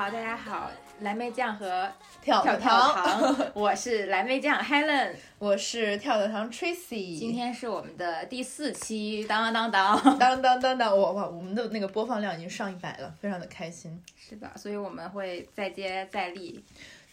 [0.00, 0.70] 好，大家好，
[1.00, 1.86] 蓝莓酱和
[2.22, 7.18] 跳跳跳糖， 我是蓝莓酱 Helen，我是跳跳糖 Tracy。
[7.18, 14.02] 今天是我们的第四期，当当当当当当当当，我哇，我们的那个播放量已经上一百了，非常的开心。
[14.16, 16.64] 是的，所以我们会再接再厉。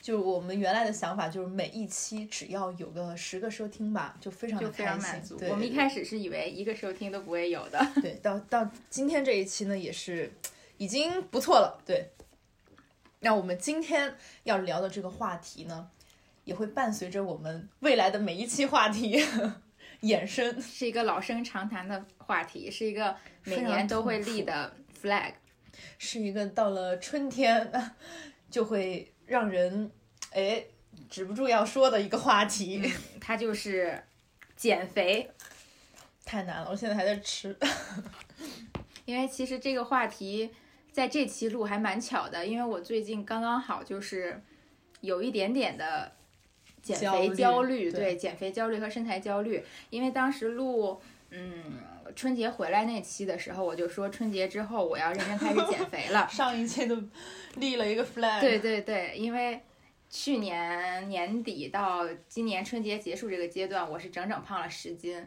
[0.01, 5.37] 就我们原来的想法，就是每一期只要有个十个收听吧，就非常就非常满足。
[5.49, 10.31] 我们一开始是以为一个收听都不会有的，对，到到今天这一期呢，也是
[10.77, 11.77] 已经不错了。
[11.85, 12.11] 对，
[13.19, 15.89] 那我们今天要聊的这个话题呢，
[16.43, 19.19] 也会伴随着我们未来的每一期话题
[20.01, 25.33] 衍生，是一个老生常谈的话题，是一个每年都会立的 flag，
[25.97, 27.71] 是一个到了春天
[28.49, 29.91] 就会让人。
[30.31, 30.63] 哎，
[31.09, 34.03] 止不住要说的一个话题，它就是
[34.55, 35.31] 减肥，
[36.25, 37.57] 太难了，我现在还在吃。
[39.05, 40.53] 因为其实这个话题
[40.97, 44.41] 在这期录还蛮巧的，因为我最近刚刚好就是
[45.01, 46.11] 有一点点的
[46.81, 49.63] 减肥焦虑，对减肥焦虑和身材焦虑。
[49.91, 51.75] 因为当时录嗯
[52.15, 56.27] 春节回来那期的时候，我就说春节之后我要认真开始减肥了。
[56.33, 56.99] 上一期都
[57.57, 58.41] 立了一个 flag。
[58.41, 59.61] 对对对，因为。
[60.09, 65.21] 去年年底到今年春节结束这个阶段，我是整整胖了十斤，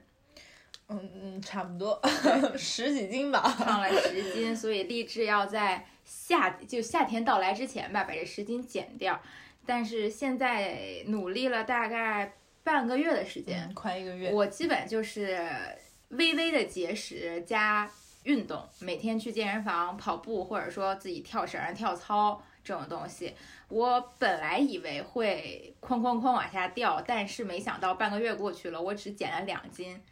[0.91, 2.01] 嗯嗯，差不多
[2.59, 9.21] 十几斤吧，胖了十斤，所以立志要在夏就夏天到来之前吧，把这十斤减掉。
[9.65, 15.49] 但是现在努力了大概半个月的时间，快一个月，我基本就是
[16.09, 17.89] 微微的节食加
[18.25, 23.35] 运动，每天去健身房跑步，或者说自己跳绳、跳操这种东西。
[23.69, 30.03] 我本来以为会哐哐哐往下掉，但是没想到半个月过去了，我只减了两斤。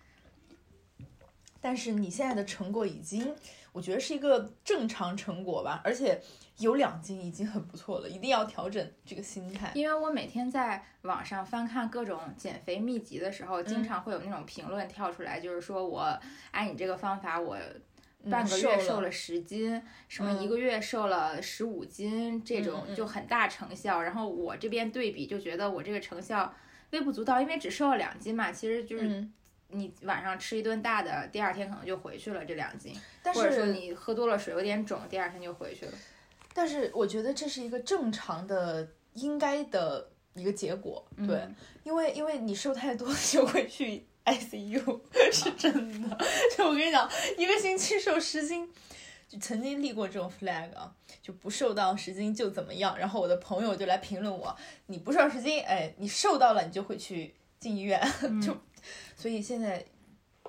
[1.60, 3.34] 但是你现在的成果已经，
[3.72, 6.20] 我觉得是一个正常成果吧，而且
[6.58, 9.70] 有两斤已经很不错了，一定要调整这个心态。
[9.74, 16.18] 因为我每天在网上翻看各种减肥秘籍的时候，经常会有那种评论跳出来，就是说我
[16.50, 17.56] 按你这个方法，我。
[18.28, 24.02] 半个月瘦了十斤，什么一个月瘦了十五斤，这种就很大成效。
[24.02, 26.52] 然后我这边对比就觉得我这个成效
[26.90, 28.50] 微不足道，因为只瘦了两斤嘛。
[28.50, 29.26] 其实就是
[29.68, 32.94] 你晚上吃一顿大的，第二天可能就回去了这两斤，
[33.34, 35.92] 或者说你喝多了水有点肿，第二天就回去了。
[36.52, 41.46] 但是我觉得这是一个正常的、应该的一个结果，对，
[41.84, 44.04] 因为因为你瘦太多就会去。
[44.28, 45.00] ICU
[45.32, 46.18] 是真的，
[46.54, 48.70] 就我跟你讲，一个星期瘦十斤，
[49.26, 52.98] 就曾经立过这种 flag 啊，就不瘦到十斤就怎么样。
[52.98, 54.54] 然后我的朋友就来评论我，
[54.88, 57.98] 你不瘦十斤，哎，你瘦到了你就会去进医院，
[58.44, 58.54] 就
[59.18, 59.84] 所以现在。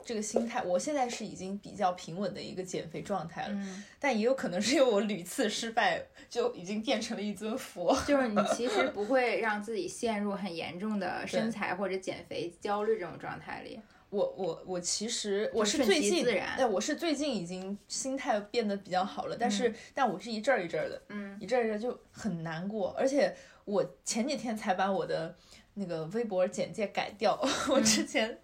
[0.05, 3.59] 这个心态，我现在是已经比较平稳的一个减肥状态了，
[3.99, 7.95] 但也有可能是因为我屡次失败，就已经变成了一尊佛。
[8.07, 13.79] 就是你其实不会让自己陷入很严重的身材或者减肥焦虑这种状态里。
[14.09, 23.35] 我我我其实我是最近，对，我是最近已经心态变得比较好了，但是但我是一阵儿一阵儿的，嗯，一阵儿一阵儿就很难过，而且
[23.65, 25.35] 我前几天才把我的
[25.79, 27.39] 那个微博简介改掉，
[27.71, 28.39] 我之前。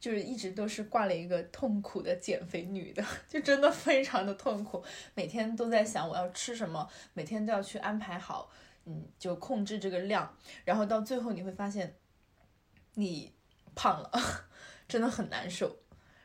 [0.00, 4.80] 就是一直都是挂了一个痛苦的减肥女的，就真的非常的痛苦，
[5.12, 8.48] 每天都在想我要吃什么，每天都要去安排好，
[8.84, 10.32] 嗯，就控制这个量，
[10.64, 11.96] 然后到最后你会发现，
[12.94, 13.34] 你
[13.74, 14.12] 胖了，
[14.86, 15.76] 真的很难受，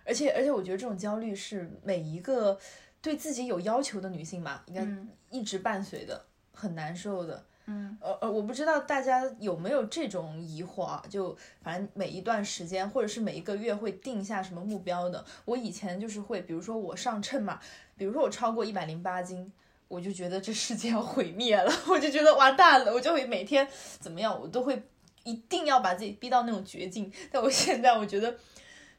[0.05, 2.59] 而且而且我觉得这种焦虑是每一个
[3.01, 4.87] 对自己有要求的女性吧，应该
[5.31, 7.43] 一直伴随的，很难受的。
[7.65, 11.03] 嗯，呃呃，我不知道大家有没有这种疑惑啊？
[11.09, 15.23] 就反正每一段时间或者是每一个月会定下什么目标的。
[15.45, 17.59] 我以前就是会，比如说我上称嘛，
[17.95, 19.49] 比如说我超过一百零八斤，
[19.87, 23.65] 我就觉得这世界要毁灭了， 我就觉得完蛋了，我就会每天
[23.99, 24.83] 怎么样，我都会
[25.23, 27.09] 一定要把自己逼到那种绝境。
[27.31, 28.35] 但我现在我觉得，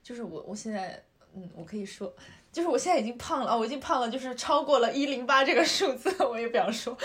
[0.02, 1.02] 就是我我现在，
[1.34, 2.14] 嗯，我可以说。
[2.52, 6.96] 就是我现在已经胖了，我已经胖了，就是超过了一零八这个数字， 我也不想说。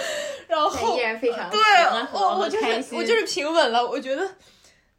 [0.47, 1.59] 然后依然非常对，
[2.13, 3.83] 我我就是我就是平稳了。
[3.83, 4.35] 我觉得，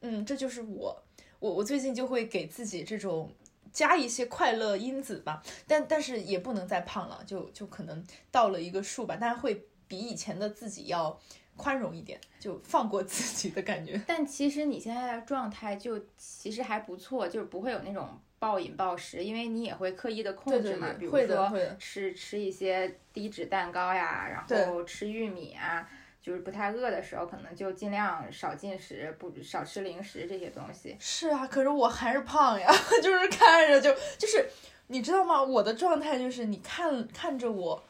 [0.00, 1.05] 嗯，这就是我，
[1.38, 3.32] 我我最近就会给自己这种
[3.73, 11.17] 加一些快乐因子吧，但但是也不能再胖了，就就可能到了一个数吧，但是会比以前的自己要
[11.55, 14.03] 宽容一点，就放过自己的感觉。
[14.05, 18.21] 但其实你现在的状态就其实还不错，就是不会有那种。
[18.41, 25.87] 暴饮暴食，因为你也会刻意的控制嘛，比如说吃吃一些低脂蛋糕呀，然后吃玉米啊，
[26.23, 30.97] 就是不太饿的时候，可能就尽量少进食，不少吃零食这些东西。
[30.99, 32.73] 是啊，可是我还是胖呀，
[33.03, 34.49] 就是看着就就是，
[34.87, 35.43] 你知道吗？
[35.43, 37.85] 我的状态就是，你看看着我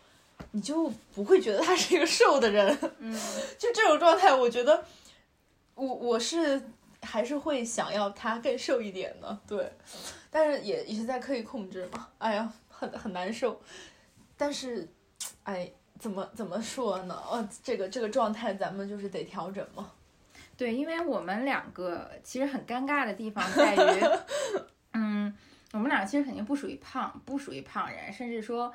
[0.50, 2.76] 你就不会觉得他是一个瘦的人。
[2.98, 3.16] 嗯，
[3.56, 4.84] 就这种状态，我觉得
[5.76, 6.60] 我我是
[7.02, 9.72] 还是会想要他更瘦一点的，对，
[10.30, 12.08] 但是也也是在刻意控制嘛。
[12.18, 13.60] 哎呀，很很难受，
[14.36, 14.88] 但是，
[15.42, 15.70] 哎。
[15.98, 17.14] 怎么怎么说呢？
[17.30, 19.92] 呃，这个这个状态咱们就是得调整嘛。
[20.56, 24.00] 对，因为我们两个其实很尴尬的地方在于，
[24.94, 25.36] 嗯，
[25.72, 28.72] 我们俩其实肯定不属于胖，不属于胖人，甚至说，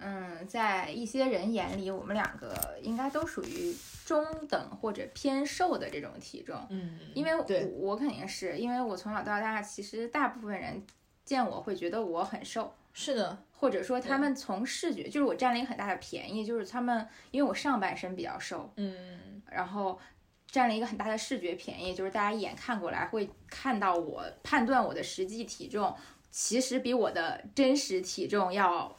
[0.00, 6.56] 嗯，在一些人眼里，我们两个应该都属于中等或者偏瘦的这种体重。
[6.70, 7.46] 嗯，因为我
[7.78, 10.82] 我肯定是因为我从小到大，其实大部分人
[11.24, 12.74] 见我会觉得我很瘦。
[12.92, 13.38] 是的。
[13.52, 19.98] 或者说他们从视觉，就是我占了一个很大的便宜，就是他们因为我上半身比较瘦，嗯，然后
[20.46, 25.94] 占了一个很大的视觉便宜，就是大家一眼看过来会看到我判断我的实际体重
[26.30, 28.96] 其实比我的真实体重要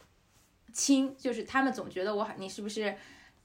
[0.71, 2.95] 轻，就是他们总觉得我你是不是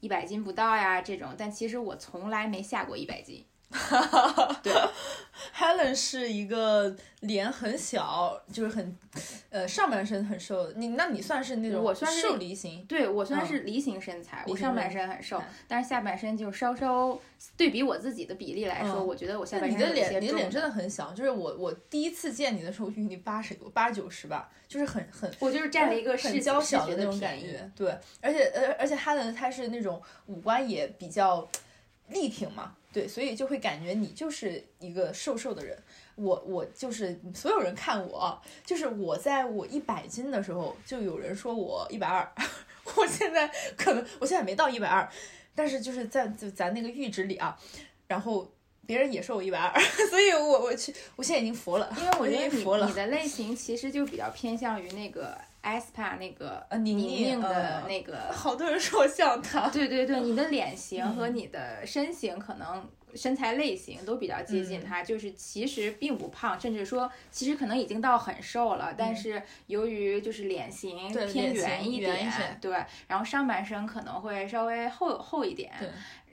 [0.00, 3.44] 一百斤不到呀这种，但其实我从来没下过一百斤。
[3.68, 4.72] 哈哈哈，对
[5.76, 8.96] ，Helen 是一个脸很小，就是很，
[9.50, 10.72] 呃，上半身很瘦。
[10.72, 14.44] 你那你算是那种我算是瘦梨型，对我算是梨形身材。
[14.46, 17.18] 我上半身很瘦，但是下半身就稍稍
[17.56, 21.12] 对比我自己的比例来说，我觉得我下半身你的脸，你的脸真的很小。
[21.12, 27.70] 就是我我第一次见你的时候，我觉得你八十多，八九十吧，就是很很，我就是占了一个很娇小的那种感觉。
[27.74, 31.48] 对，而且呃而且 Helen 她是那种五官也比较
[32.08, 32.74] 力挺嘛。
[32.96, 35.76] 对，所以就会感觉你就是一个瘦瘦的人，
[36.14, 42.26] 我我就是所有人看我，就是我在我一百斤的时候，就有人说我一百二，
[42.96, 43.46] 我现在
[43.76, 45.06] 可能我现在没到一百二，
[45.54, 47.54] 但是就是在就咱那个阈值里啊，
[48.08, 48.50] 然后
[48.86, 49.78] 别人也说我一百二，
[50.08, 55.36] 所以我我去，我现在已经服了，因为我觉得你你的类型其实就比较偏向于那个。
[55.66, 59.68] Aespa 那个呃宁宁的那个， 好多人说我像她。
[59.68, 72.72] 对对对，你的脸型和你的身形可能身材类型都比较接近他，就是其实并不胖，甚至说其实可能已经到很瘦了，但是由于就是脸型偏圆一点，对，
[73.08, 75.72] 然后上半身可能会稍微厚厚一点，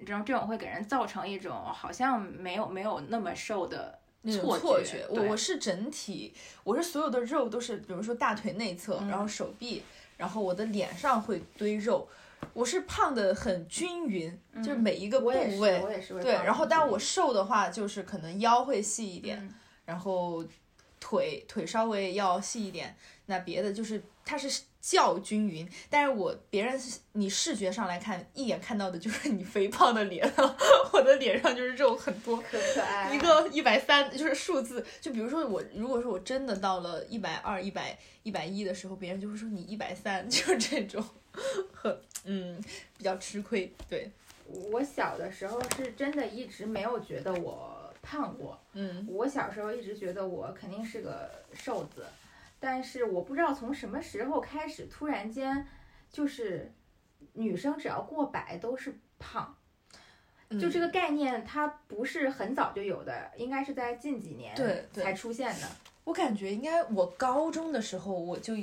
[0.06, 4.00] 然后这种会给人造成一种好像没有没有那么瘦的。
[4.24, 6.34] 那种错觉，我我是整体，
[6.64, 9.84] 我是所有的肉都是，比如说大腿内侧，然后手臂，
[10.18, 12.08] 然后我的脸上会堆肉，
[12.54, 15.28] 我是胖的很均匀，就是每一个部
[15.60, 15.82] 位，
[16.24, 19.54] 对，然后但我瘦的话，就是可能腰会细一点，
[19.86, 20.44] 然后
[21.00, 24.64] 腿腿稍微要细一点，那别的就是它是。
[24.86, 26.78] 较均匀，但是我别人
[27.14, 30.30] 你视觉上来看，一眼看到的就是你肥胖的脸，
[30.92, 33.16] 我的脸上就是肉很多，可可爱。
[33.16, 41.02] 一个一百三就是数字，就比如说我，如果说我真的到了一百二、一百一百一的时候，别人就会说你一百三， 就是这种，
[41.72, 42.62] 很嗯
[42.98, 43.74] 比较吃亏。
[43.88, 44.12] 对，
[44.70, 52.04] 我小的时候是真的一直没有觉得我胖过，嗯，我小时候一直觉得我肯定是个瘦子。
[52.66, 55.68] 但是我不知道从什么时候开始，突然间，
[56.10, 56.74] 就是
[57.34, 59.54] 女生只要过百都是胖，
[60.50, 65.68] 就这个概念它不是很早就有的，应该是在近几年对才出现的。
[66.06, 68.54] 我感觉应该我高中的时候我就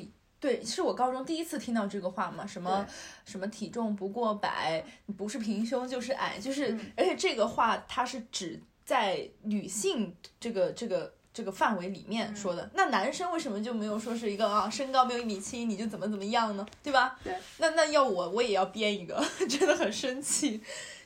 [0.41, 2.87] 对，是我高中第一次听到这个话嘛，什么
[3.27, 4.83] 什么体重不过百，
[5.19, 11.13] 不是平胸就是矮，就是而且这个话它是指在女性这个这个。
[11.33, 16.67] 这个范围里面说的，那男生为什么就没有说是一个啊，身高没有一米七你就怎么怎么样呢？
[16.83, 17.19] 对吧？
[17.23, 17.35] 对。
[17.59, 20.61] 那那要我我也要编一个， 真的很生气。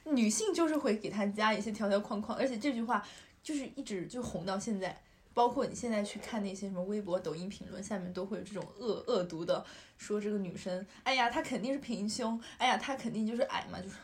[0.05, 3.07] 女性就是会给他加一些条条框框，而且这句话
[3.43, 5.01] 就是一直就红到现在。
[5.33, 9.65] 包括你现在去看那些什么微博、抖音评论，下面都会有这种恶恶毒的，
[9.99, 13.97] 说这个女生，哎呀，她肯定是平胸，哎呀，她肯定就是矮嘛，就是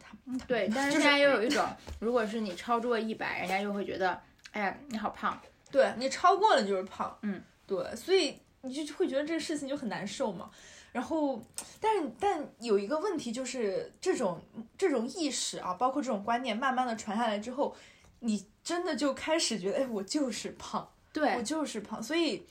[0.00, 0.16] 她。
[0.46, 1.62] 对，但是现在又有一 种，
[1.98, 4.18] 如果是你超过一百，人家又会觉得，
[4.52, 5.38] 哎呀，你好胖。
[5.70, 10.50] 对你超过了就是胖，嗯，对，所以你就会觉得这个事情就很难受嘛。
[10.92, 11.40] 然后，
[11.80, 14.42] 但是但有一个问题就是这种
[14.76, 17.76] 这种意识啊，包括这种观念，慢慢的传下来之后，
[18.18, 22.44] 你真的就开始觉得，哎，我就是胖，对我就是胖，所以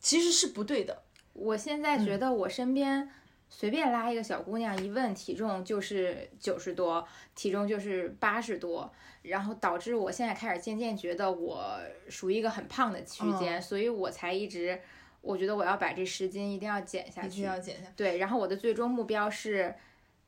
[0.00, 1.02] 其实是不对的。
[1.32, 3.08] 我现在觉得我身边
[3.48, 8.92] 随便拉一个小姑娘，一问体重就是九十多，体重就是八十多。
[9.22, 14.78] 然后导致我现在开始渐渐觉得我属于一个很胖的区间，所以我才一直，
[15.22, 17.90] 我觉得我要把这十斤一定要减下去，一定要减下。
[17.96, 19.74] 对，然后我的最终目标是，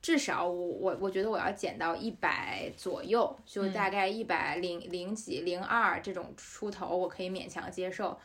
[0.00, 8.18] 至少我我我觉得我要减到一百左右，就大概一百零零几零二这种出头，我可以勉强接受。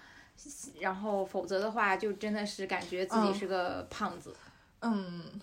[0.80, 4.34] 然后否则的话，就真的是感觉自己是个胖子。
[4.34, 4.50] 嗯，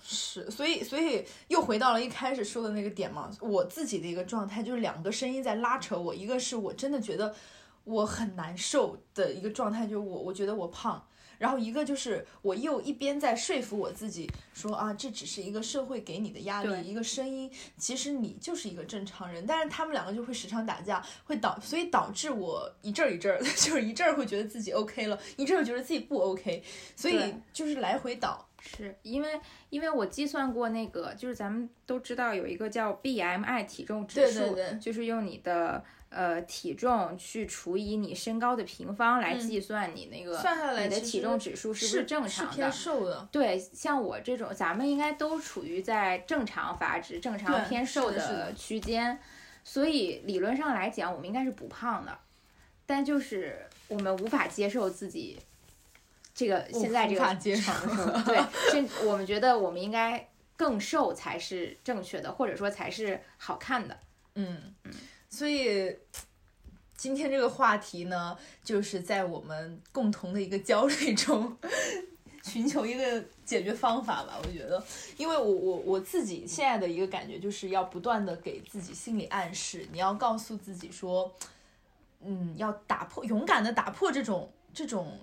[0.02, 7.34] 是，所以所以又回到了一开始说的那个点嘛，我自己的一个状态就是两个声音在拉扯我，一个是我真的觉得
[7.84, 11.04] 我很难受的一个状态，就是我我觉得我胖。
[11.38, 19.46] 然后一个就是我又一边在说服我自己说啊，这只是一个社会给你的压力，一个声音，其实你就是一个正常人。
[19.46, 26.60] 但是他们两个就会时常打架，会导，所以导致我一阵儿一阵儿的， 就是一阵儿会觉得自己 OK 了，一阵儿觉得自己不 OK，
[26.96, 28.47] 所以就是来回倒。
[28.60, 35.84] 是因为因为我计算过那个，就是咱们都知道有一个叫 BMI 体重指数，就是用你的。
[36.10, 42.54] 呃，体重去除以你身高的平方来计算你那个算下来你的体重指数是不是正常的？
[42.54, 43.28] 偏瘦的。
[43.30, 49.20] 对，像我这种，咱们应该都处于在正常阀值、正常偏瘦的区间，
[49.62, 52.18] 所以理论上来讲，我们应该是不胖的。
[52.86, 55.38] 但就是我们无法接受自己
[56.38, 57.34] 这个现在这个
[58.24, 58.38] 对，
[58.70, 63.98] 甚我们觉得我们应该更瘦才是正确的，或者说才是好看的。
[64.36, 64.92] 嗯嗯。
[65.28, 65.98] 所以
[66.96, 71.56] 今天这个话题呢，就是在我们共同的一个焦虑中，
[72.44, 74.38] 寻求一个解决方法吧。
[74.40, 74.80] 我觉得，
[75.16, 81.34] 因为我我我自己现在的一个感觉，就是要不断的给自己心理暗示，你要告诉自己说，
[82.20, 85.18] 嗯，要打破，勇敢的打破这种这种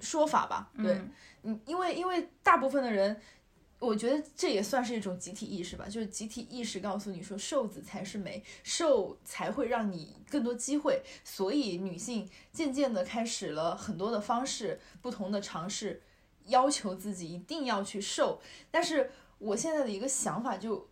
[0.00, 0.70] 说法吧。
[0.76, 1.00] 对，
[1.42, 3.20] 嗯，因为因为大部分的人。
[3.80, 16.00] 我觉得这也算是一种集体意识吧，就是集体意识告诉你说瘦子才是美，瘦才会让你更多机会，所以女性渐渐的开始了很多的方式，不同的尝试，
[16.46, 18.40] 要求自己一定要去瘦。
[18.70, 20.88] 但是我现在的一个想法就，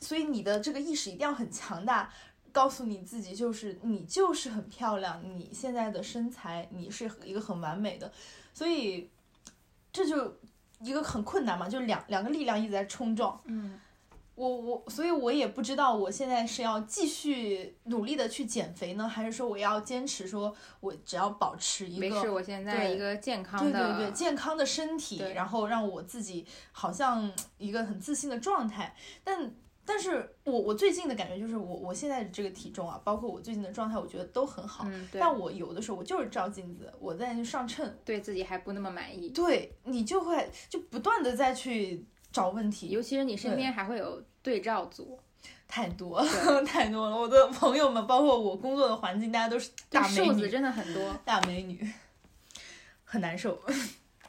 [0.00, 2.12] 所以你的这个意识一定要很强大，
[2.52, 8.12] 告诉你自己就是你就是很漂亮，你现在的身材你是一个很完美的，
[8.54, 9.10] 所以
[9.92, 10.36] 这就。
[10.80, 13.40] 一个很困难嘛，就是两两个力量一直在冲撞。
[13.46, 13.80] 嗯，
[14.34, 29.54] 我我，所以我也不知道我现在是要继续努力的去减肥呢，还是说我要坚持说，我只要保持一个，没事，我现在一个健康的，对对对，健康的身体，然后让我自己好像一个很自信的状态，但。
[29.86, 34.84] 但是我我最近的感觉就是我我现在的这个体重啊，包括我最近的状态，我觉得都很好。
[34.88, 39.28] 嗯，但我有的时候我就是照镜子，我在上秤，对自己还不那么满意。
[39.30, 45.18] 对你就会就不断的再去找问题，尤其是你身边还会有对照组，
[45.68, 46.24] 太多
[46.66, 47.16] 太多了。
[47.16, 51.86] 我的朋友们，包括我工作的环境，大家都是大美女，真的很多大美女，
[53.04, 53.60] 很难受。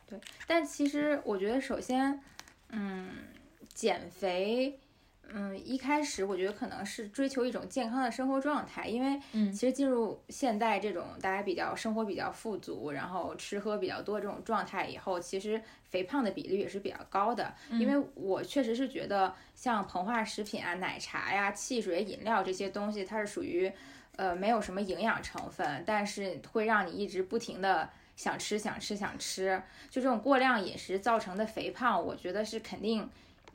[0.07, 2.21] 对，但其实我觉得，首先，
[2.69, 3.09] 嗯，
[3.73, 4.79] 减肥。
[5.33, 17.53] 嗯，一开始我觉得可能是追求一种健康的生活状态，因为嗯，其实进入现代这种大家比较生活比较富足，然后吃喝比较多这种状态以后，其实肥胖的比率也是比较高的。
[17.71, 23.71] 因为我确实是觉得像膨化食品啊、奶茶呀、汽水、饮料这些东西，它是属于
[24.15, 33.09] 呃没有什么营养成分，但是会让你一直不停的想吃、想吃、想吃，就这种过量饮食造成的肥胖，我觉得是肯定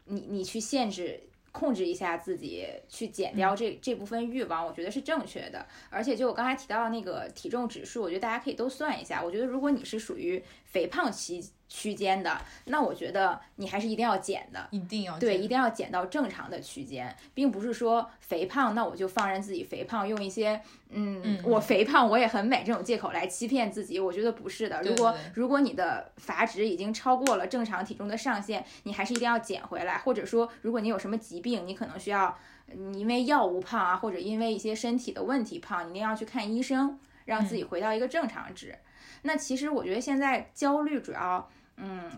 [0.04, 1.18] 你你去限制。
[1.52, 5.66] 控制一下自己，去减掉这这部分欲望，我觉得是正确的。
[5.90, 9.22] 而且就我刚才提到的那个体重指数，我觉得大家可以都算一下。
[9.22, 11.50] 我觉得如果你是属于肥胖期。
[11.72, 24.82] 区间的，那我觉得你还是一定要减的，一定要对，一定要减到正常的区间，并不是说肥胖，那我就放任自己肥胖，用一些嗯，我肥胖我也很美这种借口来欺骗自己，我觉得不是的。
[24.82, 32.36] 如果如果你的阀值已经超过了正常体重的上限，你还是一定要减回来，或者说如果你有什么疾病，你可能需要
[32.66, 38.76] 你因为药物胖啊，或者因为一些身体的问题胖，你一定要去看医生，让自己回到一个正常值。
[39.22, 41.48] 那其实我觉得现在焦虑主要。
[41.82, 42.10] 嗯，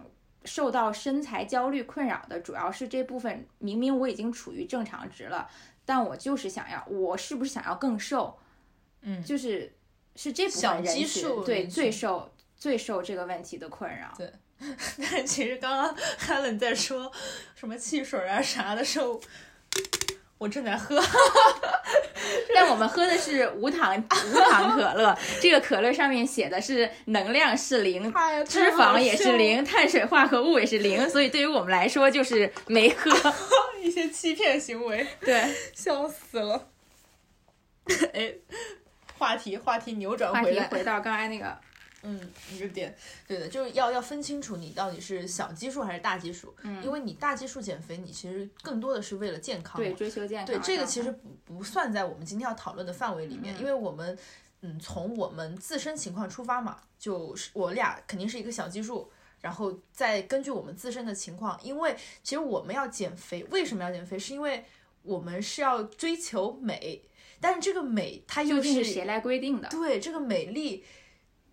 [0.45, 3.47] 受到身材焦虑困扰的主要是这部分。
[3.59, 5.49] 明明我已经处于正常值了，
[5.85, 8.39] 但我就是想要，我是不是想要更瘦？
[9.03, 9.73] 嗯，就是
[10.17, 14.13] 是这部分人群对最受最受这个问题的困扰。
[14.17, 14.33] 对，
[14.99, 17.11] 但其实刚刚 Helen 在说
[17.55, 19.21] 什么汽水啊啥的时候。
[20.43, 21.01] 我正在喝，
[22.53, 23.97] 但我们喝的是无糖
[24.35, 25.17] 无糖可乐。
[25.41, 28.13] 这个可乐上面写的是能量是零，
[28.45, 33.13] 脂肪也是零，碳水化合物也是零，所以对于我们来说就是没喝。
[33.81, 36.69] 一些欺骗行为，对，笑死了。
[38.13, 38.33] 哎，
[39.19, 41.57] 话题话题扭转回来，回到刚才那个。
[42.03, 42.21] 嗯，
[42.53, 42.95] 一个点，
[43.29, 54.19] 对的，就是要要分清楚你到底是小基数还是大基数，嗯，因为你大基数减肥，你其实更多的是为了健康，对，追求健康，对，这个其实不不算在我们今天要讨论的范围里面，因为我们，
[54.63, 64.19] 嗯，从我们自身情况出发嘛，就是我俩肯定是一个小基数，然后再根据我们自身的情况，因为其实我们要减肥，为什么要减肥？
[64.19, 64.65] 是因为
[65.03, 67.03] 我们是要追求美，
[67.41, 69.69] 但是这个美它又是谁来规定的？
[69.69, 70.85] 对，这个美丽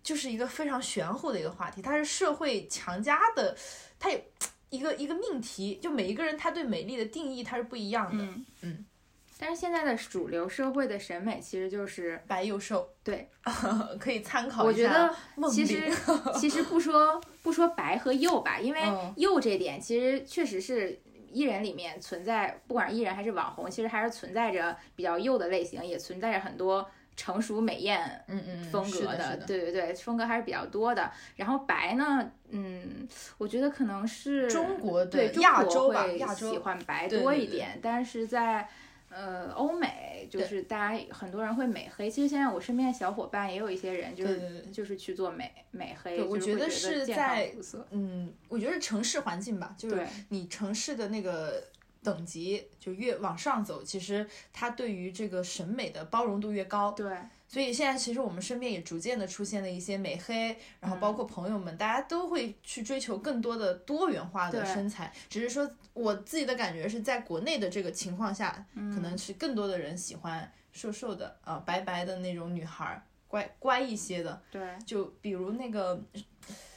[0.02, 3.56] 就是一个非常玄乎的一个话题，它是社会强加的，
[3.98, 4.20] 它有
[4.70, 8.24] 一个一个命题，就每一个人他对美丽的定义它是不一样的。
[8.24, 8.84] 嗯嗯。
[9.42, 13.26] 但是现在的主流社会的审美其实就是白又瘦，对，
[13.98, 15.10] 可以参考一下。
[15.36, 15.90] 我觉得其实
[16.38, 18.82] 其实不说不说白和幼吧，因为
[19.16, 21.00] 幼这点其实确实是
[21.32, 26.86] 艺人里面存在，不管是艺人还是网红，其实还是存在着比较幼的类型，也存在着很多
[27.20, 31.12] 成熟美艳嗯嗯风格的，对对对，风格还是比较多的。
[31.36, 36.50] 然后白呢，嗯，我觉得可能是中国对亚洲吧，亚洲。
[36.50, 38.66] 喜欢白多一点，但是在。
[39.12, 47.52] 呃，欧美就是大家很多人会美黑，其实现在我身边的小伙伴也有一些人就是就是去做美美黑，我觉得是在
[47.90, 51.60] 嗯，我觉得城市环境吧，就是你城市的那个
[52.02, 56.92] 等级就越往上走，其实它对于这个审美的包容度越高。
[56.92, 57.16] 对。
[57.46, 65.12] 所以现在其实我们身边也逐渐的出现了一些美黑，然后包括朋友们，大家都会去追求更多的多元化的身材。
[65.28, 74.40] 只是说我自己的感觉是在国内的这个情况下，可能是更多的人喜欢瘦瘦的啊，白白的那种女孩，乖乖一些的。
[74.52, 75.96] 对，就比如那个《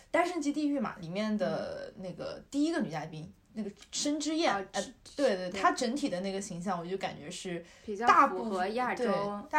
[0.09, 3.31] 单身即地狱》嘛，里面的那个第一个女嘉宾。
[3.55, 4.81] 那个申之燕，呃，
[5.15, 9.05] 对对，他整体的那个形象，我就感觉是比较符合亚洲，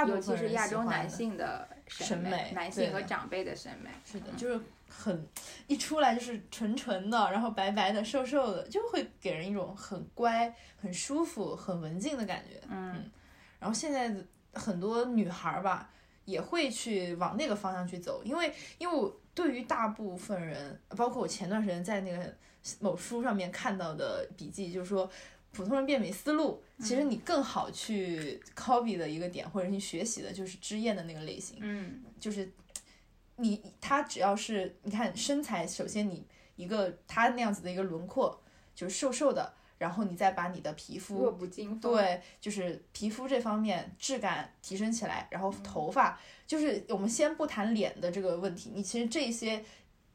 [0.08, 3.90] 尤其是亚洲男性的审美，男性和长辈的审美。
[4.04, 5.24] 是的，就是很
[5.68, 12.60] 一出来就是纯纯的，然后白白的、瘦瘦的，就会给人一种很乖、很舒服、很文静的感觉。
[12.68, 13.08] 嗯，
[13.60, 14.12] 然后现在
[14.54, 15.88] 很多女孩吧，
[16.24, 22.34] 也会去往那个方向去走，因为因为我对于大部分人，包括我前段时间在那个。
[22.80, 25.10] 某书上面看到的笔记就是说，
[25.52, 31.58] 普通人变美思路，其实你更好去 copy 的一个点，或者你学习的就是知燕的那个类型。
[31.60, 32.50] 嗯，就是
[33.36, 38.42] 你他只要是你看身材，首先你一个他那样子的一个轮廓，
[38.74, 41.30] 就是瘦瘦的，然后你再把你的皮肤
[41.80, 49.64] 对，就是皮肤这方面质感提升起来，然后头发，就是我们先不谈脸的这个问题，你其实这些。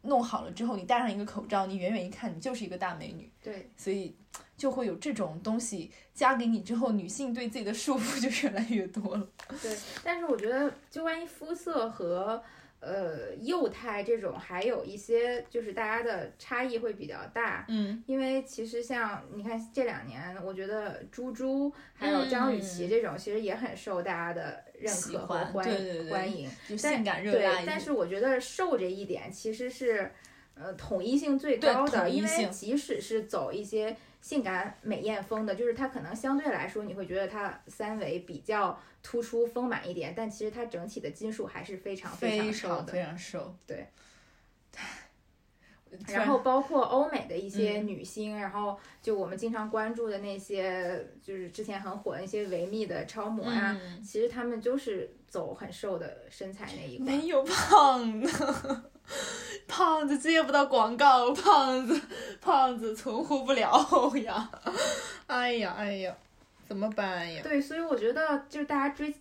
[0.02, 3.32] 弄好了之后，你戴上一个口罩，你远远一看，你就是一个大美女。
[3.42, 4.16] 对，所以
[4.58, 9.28] 就会有这种东西加给你之后，女性对自己的束缚就越来越多了。
[9.62, 12.42] 对，但是我觉得，就万一肤色和。
[12.82, 17.66] 呃，幼态这种还有一些，就是大家的差异会比较大。
[17.68, 25.66] 嗯，因为其实像你看这两年，我觉得猪猪还有张雨绮这种，其实也很受大家的认可和欢
[26.10, 27.58] 欢迎，性感热辣。
[27.58, 30.12] 对，但是我觉得瘦这一点其实是
[30.56, 33.96] 呃统一性最高的，因为即使是走一些。
[34.22, 43.56] 性感美艳风的，就是它可能相对来说你会觉得它三围比较突出丰满一点，但其实它整体的斤数还是非常非常瘦的，非常瘦。
[43.66, 43.88] 对。
[46.08, 57.08] 然后包括欧美的一些女星，然后就我们经常关注的那些，就是之前很火的那些维密的超模呀，其实她们就是走很瘦的身材那一块。
[57.08, 58.89] 没有胖的。
[59.68, 62.02] 胖子接不到广告，胖子
[62.42, 63.72] 胖子存活不了
[64.24, 64.50] 呀！
[65.28, 66.18] 哎呀哎呀，
[66.68, 67.42] 怎么办呀？
[67.44, 69.14] 对，所以我觉得就是大家追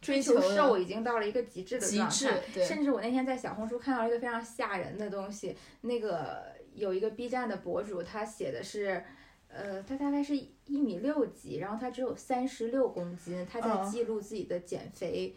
[0.00, 2.40] 追求瘦已经到了一个极致的状态。
[2.64, 9.04] 甚至我那天在小红书看到一个非常吓人的东西，那个有一个 B 站的博主，他写的是，
[9.48, 15.34] 呃，他大概是一米六几，然后他只有三十六公斤，他在记录自己的减肥。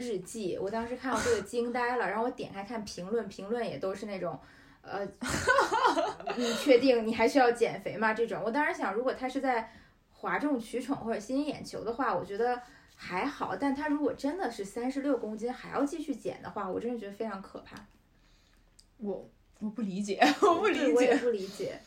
[0.00, 4.40] 日记，我当时看到这个惊呆了，然后我点开看评论，评论也都是那种，
[4.80, 5.06] 呃，
[6.38, 8.14] 你确定你还需要减肥吗？
[8.14, 9.70] 这种，我当时想，如果他是在
[10.10, 12.62] 哗众取宠或者吸引眼球的话，我觉得
[12.96, 17.76] 还好，但他如果真的是三十六公斤还要继续减的话，我真的觉得非常可怕。
[18.96, 21.78] 我我不理解，我不理解， 我也不理解，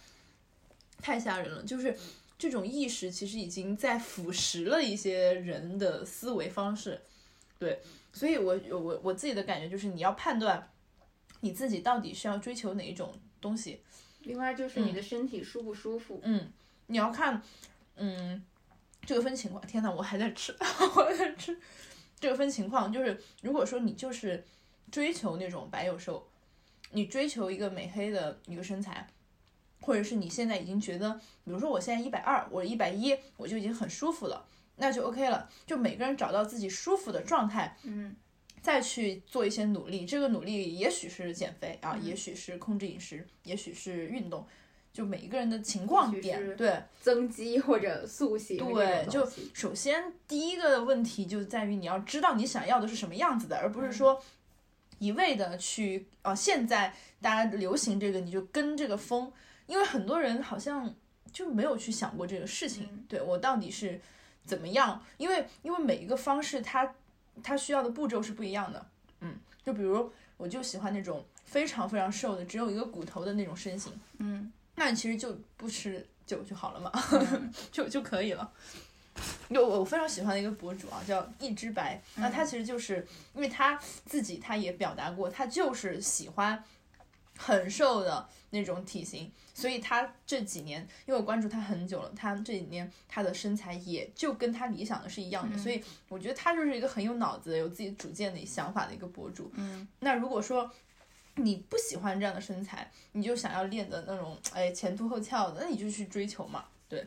[1.02, 1.98] 太吓人了，就是
[2.38, 7.02] 这种意识其实已经在腐蚀了一些人的思维方式，
[7.58, 7.80] 对。
[8.14, 10.72] 所以，我我我自己的感觉就是，你要判断
[11.42, 13.82] 你自己到底是要追求哪一种东西。
[14.22, 16.22] 另外，就是你的身体舒不舒服。
[16.24, 16.52] 嗯，
[16.88, 17.42] 你要看，
[17.96, 18.42] 嗯，
[19.06, 19.66] 这个分情况。
[19.66, 20.56] 天呐，我还在吃，
[20.96, 21.60] 我还在吃。
[22.20, 24.46] 这个分情况，就是如果说你就是
[24.92, 26.26] 追求那种白又瘦，
[26.92, 29.10] 你追求一个美黑的一个身材，
[29.82, 34.46] 或者是你现在已经觉得，比如说我现在一百二，我一百一，我就已经很舒服了。
[34.84, 38.14] 那就 OK 了，就每个人找到自己舒服的状态，嗯，
[38.62, 40.06] 再去做一些努力。
[40.06, 44.46] 这个努力也许是减肥啊，也许是控制饮食，也许是运动，
[44.92, 48.58] 就每一个人的情况点对增肌或者塑形。
[48.58, 54.22] 对，就首先第一个问题就在于你要知道你想要的是什么样子的，而不是说
[55.00, 59.32] 一味的去啊，现在大家流行这个你就跟这个风，
[59.66, 60.94] 因为很多人好像
[61.32, 63.06] 就没有去想过这个事情。
[63.08, 64.02] 对我到底是
[64.46, 65.04] 怎么样？
[65.18, 66.94] 因为因为每一个方式它。
[67.42, 68.86] 它需要的步骤是不一样的，
[69.22, 76.92] 嗯，就比如我就喜欢那种非常非常瘦的，只有一个骨头的那种身形，嗯，那你其实就不吃酒就好了嘛，
[77.74, 78.52] 就就可以了。
[79.50, 83.04] 有我非常喜欢的一个博主啊，叫一只白，那他其实就是
[83.34, 86.64] 因为他自己他也表达过，他就是喜欢
[87.38, 89.32] 很瘦的那种体型。
[89.56, 99.52] 所以他这几年，因为我关注他很久了，他这几年他的身材也就跟他理想的是一样的，所以我觉得他就是一个很有脑子、有自己主见的想法的一个博主。
[99.54, 100.72] 嗯，那如果说
[101.36, 106.66] 你不喜欢这样的身材，你就想要练的那种，哎，前凸后翘的，那你就去追求嘛。
[106.90, 107.06] 对，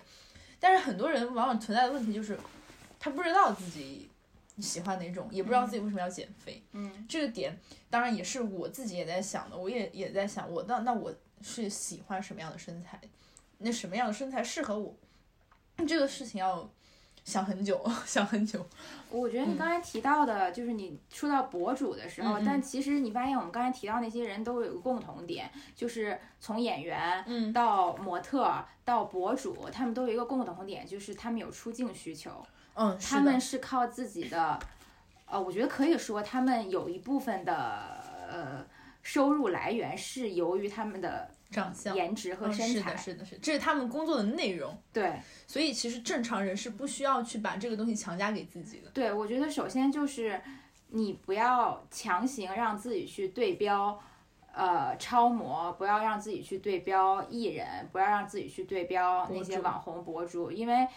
[0.60, 2.38] 但是很多人往往存在的问题就是，
[3.00, 4.08] 他不知道自己
[4.58, 6.62] 喜欢哪种，也不知道自己为什么要减肥。
[6.72, 7.58] 嗯，这个点
[7.90, 11.14] 当然也是我自己也在想的，我也也在想，我那那我。
[11.42, 12.98] 是喜欢什么样的身材？
[13.58, 14.96] 那什么样的身材适合我？
[15.86, 16.68] 这个事情要
[17.24, 18.66] 想很久， 想很久。
[19.10, 32.42] 我觉得你刚才提到的，就是你说到博主的时候，但其实你发现我们刚才提到那些人都有个共同点，就是从演员到模特到博主，他们都有一个共同点，就是他们有出镜需求。
[32.76, 34.58] 嗯，他们是靠自己的，
[35.26, 37.54] 呃，我觉得可以说他们有一部分的，
[38.30, 38.66] 呃。
[39.06, 44.76] 收入来源是由于他们的长相、颜值和身材，是的，是的，是，这是他们工作的内容。
[44.92, 45.12] 对，
[45.46, 48.90] 所以其实正常人是不需要去把这个东西强加给自己的。
[48.90, 50.40] 对，我觉得首先就是
[50.88, 53.96] 你不要强行让自己去对标，
[54.52, 60.88] 呃，超模，不要让自己去对标艺人，不要让自己去对标那些网红博主，因为。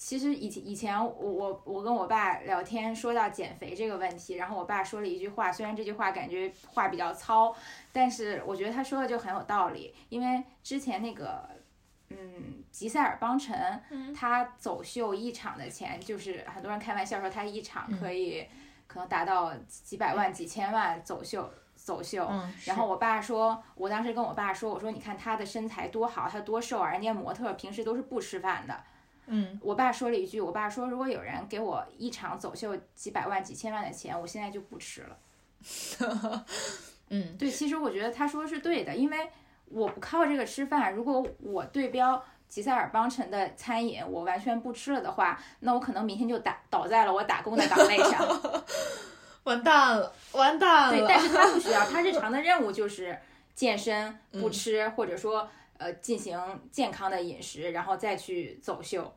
[0.00, 7.54] 其实以前以前我我我跟我爸聊天说到减肥这个问题，然后我爸说了一句话，虽然这句话感觉话比较糙，
[7.92, 9.94] 但是我觉得他说的就很有道理。
[10.08, 11.46] 因为之前那个，
[12.08, 13.78] 嗯，吉塞尔邦辰，
[14.16, 18.46] 他走秀一场的钱，就是很多人开玩笑说他一场可以
[18.86, 22.26] 可能达到几百万、几千万走秀走秀。
[22.64, 28.82] 然后我爸说，我当时跟我爸说，我说你看他的身材多好，他多瘦啊，人家模特平时都是不吃饭的。
[29.32, 35.16] 嗯，我爸说了一句，我爸说，如果有人给我一场走秀几百万、几千万的钱，我现在就不吃了。
[37.10, 39.30] 嗯，对，其实我觉得他说的是对的，因为
[39.66, 40.92] 我不靠这个吃饭。
[40.92, 48.26] 如果我对标吉塞尔邦辰的餐饮，我完全不吃了的话，那我可能明天就打倒在了我打工的岗位上，
[49.44, 50.90] 完蛋了，完蛋了。
[50.90, 53.16] 对，但是他不 需要，他日常的任务就是
[53.54, 56.36] 健身、不吃，或者说呃进行
[56.72, 59.14] 健康的饮食，然后再去走秀。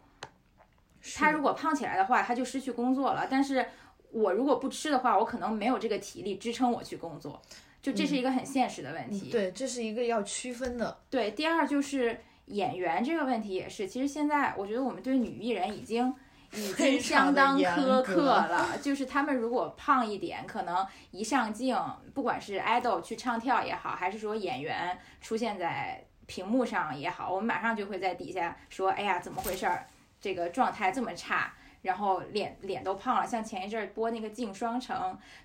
[1.15, 3.27] 他如果胖起来的话，他就失去工作了。
[3.29, 3.65] 但是
[4.11, 7.41] 我如果不吃的话，我可能没有这个体力支撑我去工作，
[7.81, 9.29] 就这是一个很现实的问题。
[9.29, 10.97] 对，这是一个要区分的。
[11.09, 13.87] 对，第二就是演员这个问题也是。
[13.87, 16.13] 其实现在我觉得我们对女艺人已经
[16.53, 18.77] 已经相当苛刻 了。
[18.81, 21.75] 就是他们如果胖一点，可能一上镜，
[22.13, 29.85] 不管是 idol 去唱跳也好，还是说演员出现在屏幕上也好，我们马上就会在底下说：“哎呀，怎么回事儿？”
[30.23, 34.95] 这个状态这么差，然后脸脸都胖了，像前一阵儿播那个《镜双城》，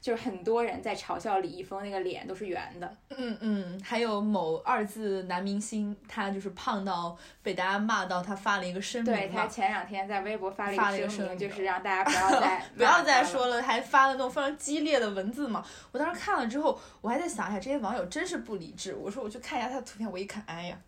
[0.00, 2.96] 就是很多人在嘲笑李易峰那个脸都是圆的。
[3.08, 9.12] 嗯嗯，还有某二字男明星，他就是胖到被大家骂到，他发了一个声明。
[9.12, 15.64] 对他前两天在微博发了一个声明，就是让大 家不要再 不要再说了，还发了那种非常激烈的文字嘛。
[15.90, 18.94] 我当时看了之后，我还在想，哎呀，这些网友真是不理智。
[18.94, 20.78] 我说我去看一下他的图片，我一看，哎呀。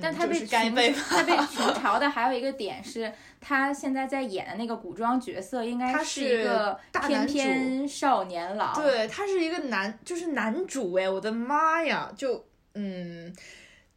[0.00, 0.92] 但他被群他被
[1.46, 8.74] 群嘲的还有一个点是，他现在在演的那个古装角色应该是一个翩翩少年郎。
[8.74, 12.10] 对他是一个男，就是男主哎，我的妈呀！
[12.16, 13.34] 就嗯，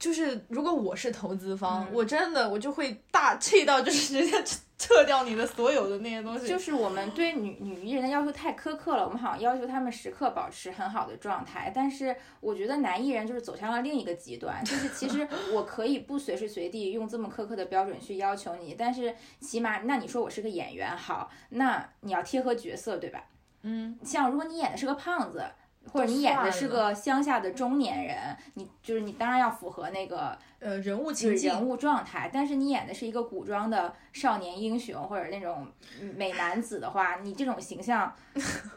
[0.01, 4.43] 就是如果我是投资方，我真的我就会大气到就是直接。
[4.81, 9.05] 撤掉你的所有的那些东西，就是我们对女女艺人的要求太苛刻了。
[9.05, 14.59] 我们好像要求他们时刻保持很好的状态，但是我觉得男艺人就是走向了另一个极端。
[14.65, 23.23] 就是其实 我可以不随时随地用这么苛刻的标准去要求你，但是起码那你说我是个演员，好，那你要贴合角色，对吧？
[23.61, 25.45] 嗯，像如果你演的是个胖子，
[25.91, 28.15] 或者你演的是个乡下的中年人，
[28.53, 32.29] 你就是你当然要符合那个呃人物情境、人物状态。
[32.31, 35.67] 但是你演的是一个古装的少年英雄或者那种
[36.15, 38.15] 美男子的话，你这种形象，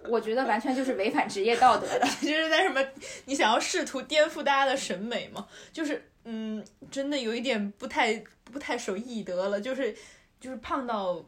[0.08, 2.06] 我觉得完全就是违反职业道德的。
[2.22, 2.80] 就是在什么？
[3.26, 5.46] 你想要试图颠覆大家的审美吗？
[5.72, 9.60] 就是嗯，真的有一点不太不太守艺德了。
[9.60, 9.94] 就是
[10.40, 11.22] 就是胖到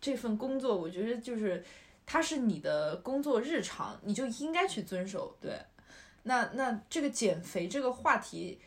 [0.00, 1.64] 这份工作，我觉得就是。
[2.06, 5.36] 它是你的工作日常，你就应该去遵守。
[5.40, 5.58] 对，
[6.22, 8.60] 那那这个减肥这个话题，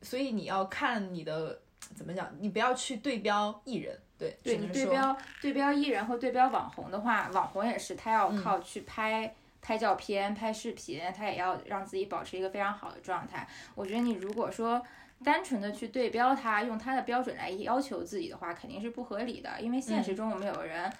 [0.00, 1.60] 所以你要看你的
[1.94, 3.96] 怎么讲，你不要去对标艺人。
[4.16, 13.46] 对，对你对标对标艺人和对标网红的话，网红也是他要靠去拍拍照片、拍视频，他也要让自己保持一个非常好的状态。
[13.74, 14.82] 我觉得你如果说
[15.22, 19.60] 单纯的去对标他，用他的标准来要求自己的话，肯定是不合理的。
[19.60, 20.90] 因为现实中我们有个人。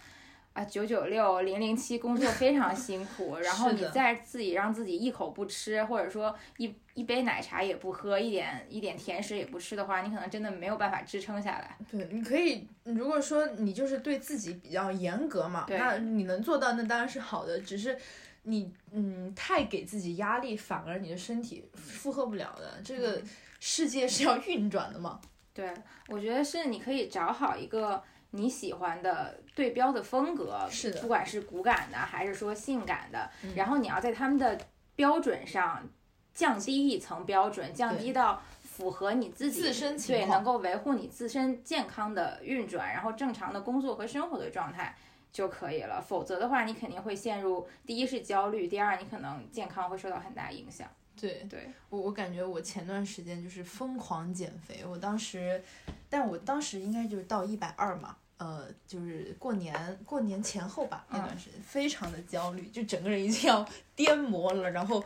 [0.58, 11.78] 啊，九九六零零七工作非常辛苦， 然后你再自己让自己一口不吃，或者说一一杯奶茶也不喝，一点一点甜食也不吃的话，你可能真的没有办法支撑下来。
[11.88, 17.60] 对，你可以，如果说你就是对自己比较严格嘛，那你能做到，那当然是好的。
[17.60, 17.96] 只是
[18.42, 22.80] 你嗯太给自己压力，反而你的身体负荷不了的。
[22.82, 23.22] 这个
[23.60, 25.20] 世界是要运转的嘛。
[25.54, 25.72] 对，
[26.08, 28.02] 我觉得是你可以找好一个。
[28.30, 34.58] 你喜欢的对标的风格是的，不管是骨感的还是说性感的，然后你要在他们的
[34.94, 35.88] 标准上
[36.34, 44.94] 降低一层标准，降低到符合你自己自身对能够维护你自身健康的运转，然后正常的工作和生活的状态
[45.32, 46.00] 就可以了。
[46.00, 50.86] 否则的话，你肯定会陷入第一是焦虑，第二你可能健康会受到很大影响。
[51.20, 51.46] 对。
[51.48, 55.62] 对，我我感觉我前段时间就是疯狂减肥，我当时，
[56.08, 65.04] 但我当时应该就是到一百二嘛，呃，就是过年过年前后吧那段时间，非常的焦虑，就整个人已经要颠磨了，然后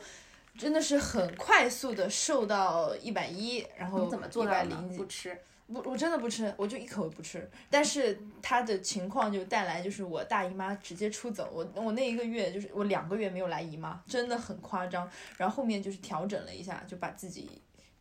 [0.58, 5.38] 真的是很快速的瘦到一百一，然后一百零几，不吃。
[5.72, 7.48] 不，我真的不吃，我就一口也不吃。
[7.70, 11.50] 但是他的情况就带来，就是我大姨妈直接出走。
[11.52, 15.08] 我我那一个月就是我两个月没有来姨妈，真的很夸张。
[15.36, 17.48] 然后后面就是调整了一下，就把自己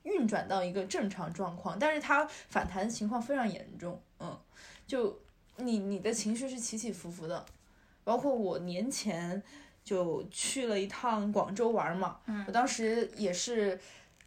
[0.03, 1.79] 运转到一个正常状况。
[1.79, 4.37] 但是它反弹的情况非常严重，嗯，
[4.85, 5.19] 就
[5.57, 7.45] 你你的情绪是起起伏伏的。
[8.03, 9.41] 包括我年前
[9.83, 13.79] 就去了一趟广州玩嘛，我当时也是。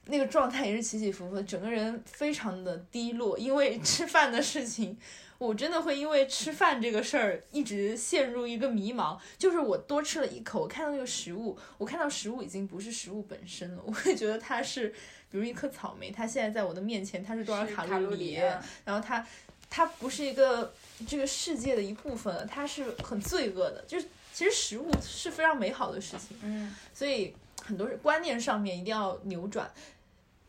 [0.07, 4.97] 那个状态也是起起伏伏，整个人非常的低落，因为吃饭的事情，
[5.39, 9.19] 我真的会因为吃饭这个事儿一直陷入一个迷茫。
[9.39, 14.89] 就是我多吃了一口，我看到那个食物，我看到食物已经不是食物本身了，我会觉得它是，
[15.31, 18.39] 比如一颗草莓，它现在在我的面前，它是多少卡路里？
[18.85, 19.27] 然后它，
[19.71, 20.73] 它不是一个
[21.09, 23.83] 这个世界的一部分，它是很罪恶的。
[23.89, 29.71] 就是其实食物是非常美好的事情，嗯，所以很多观念上面一定要扭转。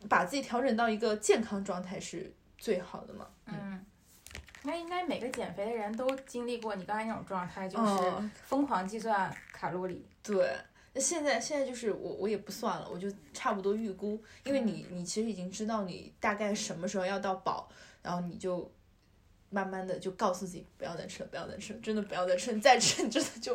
[0.08, 3.26] 把自己调整到一个健康状态是最好的嘛？
[3.46, 3.84] 嗯，
[4.62, 10.04] 那应该每个减肥的人都经历过你刚才那种状态，就是疯狂计算卡路里。
[10.22, 10.50] 对，
[10.92, 17.68] 那现在现在就是我我也不算了，我就差不多预估，因为你你其实已经知道你大概什么时候要到饱，
[18.02, 18.68] 然后你就
[19.50, 23.54] 慢慢的就告诉自己不要再吃了，不要再吃了，真的不要再吃，你再吃你真的就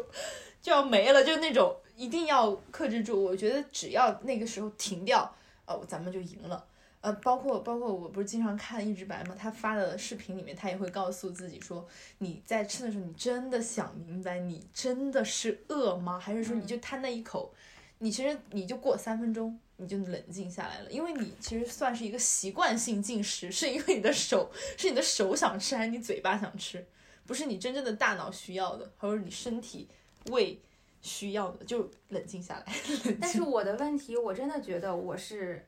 [0.62, 3.22] 就要没了，就那种一定要克制住。
[3.22, 5.36] 我觉得只要那个时候停掉。
[5.74, 6.66] 哦，咱们就赢了。
[7.02, 9.36] 呃，包括包括，我不是经常看一直白吗？
[9.36, 11.88] 他发的视频里面，他也会告诉自己说，
[12.20, 16.20] 你在吃的时候，你真的想明白，你真的是饿吗？
[16.20, 17.52] 还是说你就贪那一口？
[17.98, 26.86] 你其实你就过三分钟，你就冷静下来了，因为你其实算是一个习惯性进食，是因为你的手是你的手想吃，还是你嘴巴想吃？
[27.26, 29.88] 不是你真正的大脑需要的，或者你身体
[30.30, 30.60] 胃。
[31.02, 32.74] 需要的就冷静下来。
[33.20, 35.68] 但是我的问题，我真的觉得我是，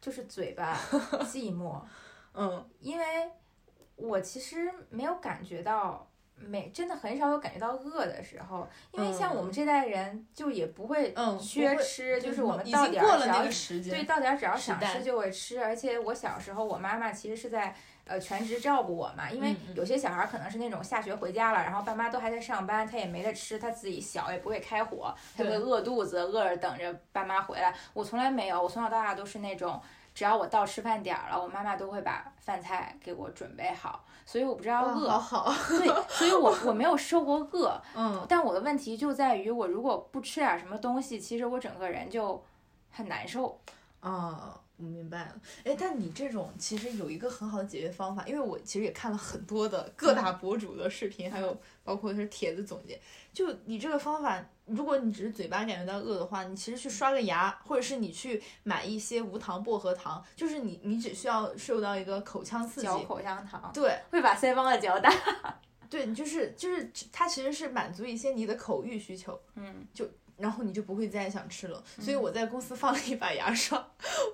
[0.00, 0.74] 就是嘴巴
[1.24, 1.80] 寂寞，
[2.32, 3.04] 嗯，因为
[3.96, 13.42] 我其实没有感觉到，没真的很少有感觉到饿的时候，因为像我们这代人就也不会缺吃，就是我们到点儿只要
[13.92, 17.76] 对到点儿只要想吃就会吃，而且我小时候我妈妈其实是在。
[18.06, 27.74] 呃，全职照顾我嘛，因为有些小孩可能是那种下学回家了，然后爸妈都还在上班，他也没得吃，他自己小也不会开火，他会饿肚子，饿着等着爸妈回来。
[27.94, 29.80] 我从来没有，我从小到大都是那种，
[30.14, 35.08] 只要我到吃饭点儿了，我妈妈都会把饭菜给我准备好，所以我不知道饿。
[35.08, 35.54] 好好。
[35.70, 37.80] 对，所以我我没有受过饿。
[37.96, 38.26] 嗯。
[38.28, 42.44] 但我的问题就在于，我如果不吃点什么东西，其实我整个人就
[42.90, 43.58] 很难受。
[44.00, 44.60] 啊。
[44.76, 53.00] 我明白了，哎，但你这种其实有一个很好的解决方法，因为我其实也看了很多的各大博主的视频，还有包括是帖子总结。
[53.32, 65.12] 就你这个方法，如果你只是嘴巴感觉到饿的话，你其实去刷个牙，或者是你去买一些无糖薄荷糖，就是你你只需要受到一个口腔刺激，嚼口香糖，对，会把腮帮子嚼大。
[65.88, 70.04] 对，你就是就是它其实是满足一些你的口欲需求，嗯，就。
[70.36, 73.78] 然后你就不会再想吃了，所以我在公司放了一把牙刷，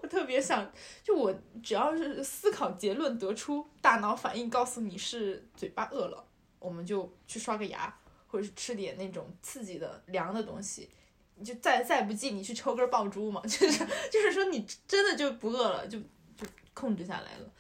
[0.02, 0.70] 我特别想，
[1.02, 6.24] 就我只要是思考结论得出，大脑反应告诉你是嘴巴饿了，
[6.58, 7.94] 我们就去刷个牙，
[8.26, 10.88] 或者是吃点那种刺激的凉的东西，
[11.36, 15.98] 你就再再不济你去抽根爆珠嘛， 就是就是说你真的就不饿了，就
[16.36, 17.52] 就控制下来了。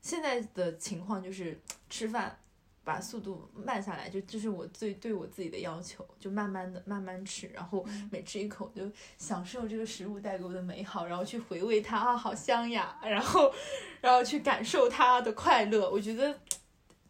[0.00, 2.38] 现在的情况就是吃饭。
[2.82, 13.52] 把速度慢下来，就这是我最对我自己的要求，就慢慢的慢慢吃，然后每吃一口就享受这个食物带给我的美好，然后去回味它啊，好香呀，然后
[14.00, 15.90] 然后去感受它的快乐。
[15.90, 16.40] 我觉得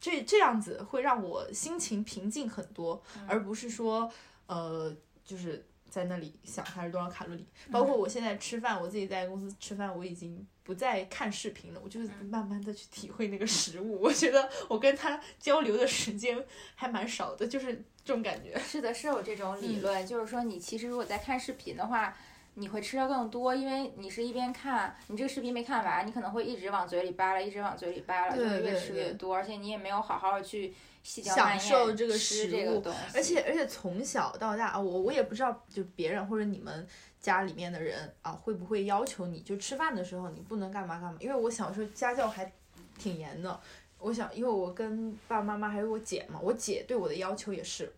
[0.01, 4.11] 这这样子会让我心情平静很多，而不是说
[4.47, 7.45] 呃就是在那里想它是多少卡路里。
[7.71, 10.47] 包括我现在吃饭，我自己在公司吃饭，我已经。
[10.63, 14.01] 不再看视频了，我就是慢慢的去体会那个食物。
[14.01, 16.39] 我觉得我跟他交流的时间
[16.77, 17.75] 还蛮少的，就是
[18.05, 18.57] 这种感觉。
[18.57, 22.17] 是的，是有这种理论，就是说你其实如果在看视频的话，
[22.55, 30.73] 你会吃的更多，因为你是一边看，你这个视频没看完，你可能会一直往嘴里扒拉，一直往嘴里扒拉，就会越吃越多，而且你也没有好好去
[31.03, 32.83] 细嚼慢咽这个食物。
[33.15, 36.87] 而且而且从小到大啊，我我也不知道，就别人或者你们。
[37.21, 41.19] 家里面的人啊，会不会要求你就吃饭的时候你不能干嘛干嘛？
[41.21, 42.51] 因为我小时候家教还
[42.99, 43.61] 挺严的。
[43.99, 47.93] 我想，因为我跟爸爸妈妈还有我姐嘛，我姐对我的要求也是，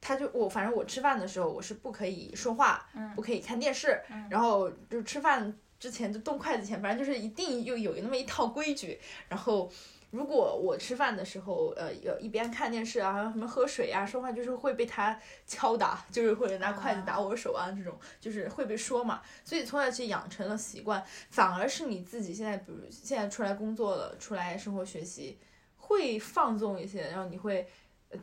[0.00, 9.70] 她就我反正我吃饭的时候我是不可以说话，嗯不可以看电视，然后就吃饭之前就动筷子前，反正就是一定又有那么一套规矩，然后。
[10.10, 19.22] 如果我吃饭的时候，呃，有一边看电视啊，什么喝水啊，说话就是会被他敲打，就是或者拿筷子打我手啊，这种就是会被说嘛。
[19.44, 25.38] 所以从小去养成了习惯，反而是你自己现在，比如现在出来工作了，出来生活学习，
[25.76, 27.68] 会放纵一些，然后你会。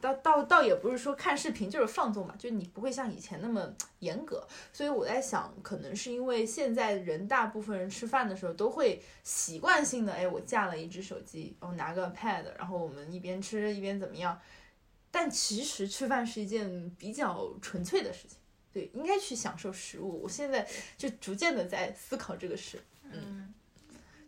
[0.02, 14.38] 倒倒倒也不是说看视频就是放纵嘛，就你不会像以前那么严格，所以我在想，可能是因为现在人大部分人吃饭的时候都会习惯性的，哎，我架了一只手机，我拿个 pad，然后我们一边吃一边怎么样？
[15.10, 18.38] 但其实吃饭是一件比较纯粹的事情，
[18.74, 20.22] 对，应该去享受食物。
[20.24, 22.78] 我现在就逐渐的在思考这个事，
[23.10, 23.54] 嗯，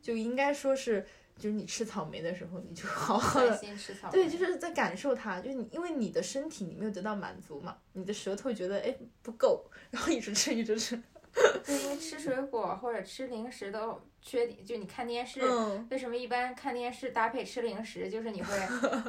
[0.02, 1.06] 就应该说是。
[1.39, 3.60] 就是你吃草莓的时候，你就好好的，
[4.12, 5.39] 对，就是在感受它。
[5.39, 11.02] 就是你，因为你的身体你没有得到满足嘛，你的舌头觉得哎不够，然后一直吃一直吃。
[11.63, 15.39] 对因为吃水果或者吃零食都缺点，就你看电视，
[15.89, 18.10] 为什么一般看电视搭配吃零食？
[18.10, 18.56] 就是你会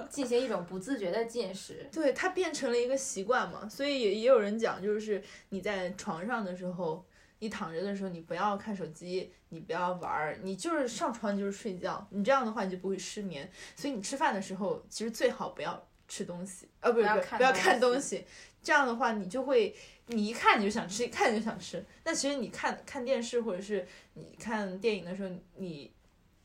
[0.09, 1.89] 进行一种不自觉的进食。
[1.91, 7.05] 对，它变成了一个习惯嘛，所以也也有人讲，就是你在床上的时候。
[7.41, 12.07] 你躺着的时候，你不要看手机，你不要玩儿，你就是上床就是睡觉。
[12.11, 13.51] 你这样的话，你就不会失眠。
[13.75, 18.25] 所以你吃饭的时候，其实最好不要吃东西，呃，不是不是，不要看东西。
[18.63, 19.75] 这样的话，你就会，
[20.09, 21.83] 你一看你就想吃，一看就想吃。
[22.05, 25.91] 那其实你看看电视或者是你看电影的时候，你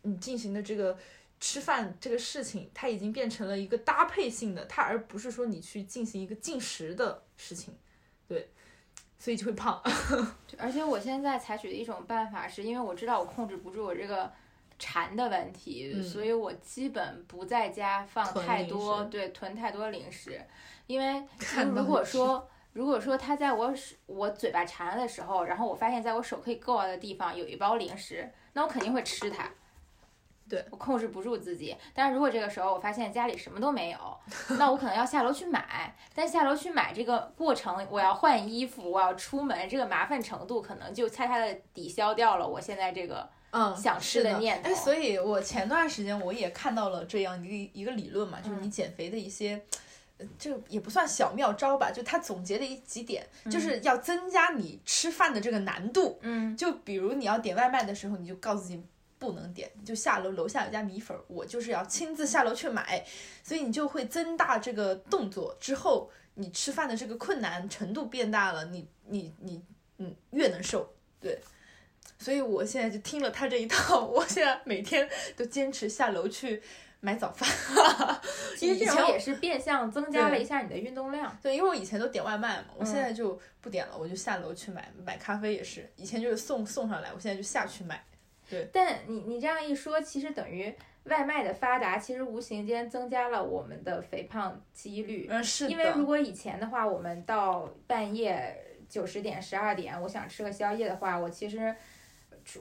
[0.04, 0.98] 你进行的这个
[1.42, 7.76] 吃饭这个事情，它已经变成了一个搭配性的，它而不是说你去进行一个进食的事情，
[8.30, 8.50] 对。
[9.18, 9.82] 所以就会胖，
[10.58, 14.32] 而且我现在采取的一种办法是，因为我知道我控制不住我这个
[14.78, 20.40] 馋的问题，所以我基本不在家放太多，对，囤太多零食。
[20.88, 21.24] 因为
[21.74, 23.74] 如果说如果说他在我
[24.06, 29.50] 我嘴巴馋的时候，然后我发现在我手可以够到的地方有一包零食，那我肯定会吃它。
[30.48, 33.98] 对我控制不住自己，但是如果这个时候我发现家里什么都没有，
[34.60, 35.96] 那我可能要下楼去买。
[36.14, 44.70] 但下楼去买这个过程，我要换衣服，我要出门，这个麻烦程度可能就恰恰的抵消掉了我现在这个嗯想吃的念头。
[44.70, 49.60] 哎，所以我前段时间我也看到了这样一个一个理论嘛，就是你减肥的一些，
[50.38, 56.20] 这也不算小妙招吧，就他总结的一几点，就是要增加你吃饭的这个难度。
[56.22, 58.82] 嗯，就比如你要点外卖的时候，你就告诉自己。
[59.18, 63.06] 不能点，就下楼楼下有家米粉，我就是要亲自下楼去买，
[63.44, 69.64] 所以你就会增大这个动作，之后你吃饭的这个困难程度变大了，你你你
[69.98, 71.40] 嗯越能瘦，对，
[72.20, 76.62] 所以我现在就听了他这一套，我现在每天都坚持下楼去。
[77.02, 77.48] 买早饭。
[78.58, 81.38] 其实这种也是变相增加了一下你的运动量。
[81.40, 85.88] 对，因为我以前都点外卖嘛，我现在就不点了，我就下楼去买买咖啡也是。
[85.98, 88.04] 以前就是送送上来，我现在就下去买。
[88.50, 88.68] 对。
[88.72, 90.74] 但你你这样一说，其实等于
[91.06, 95.28] 外卖的发达，其实无形间增加了我们的肥胖几率。
[95.30, 98.56] 嗯，是因为如果以前的话，我们到半夜
[98.90, 101.76] 九十点、十二点，我想吃个宵夜的话，我其实。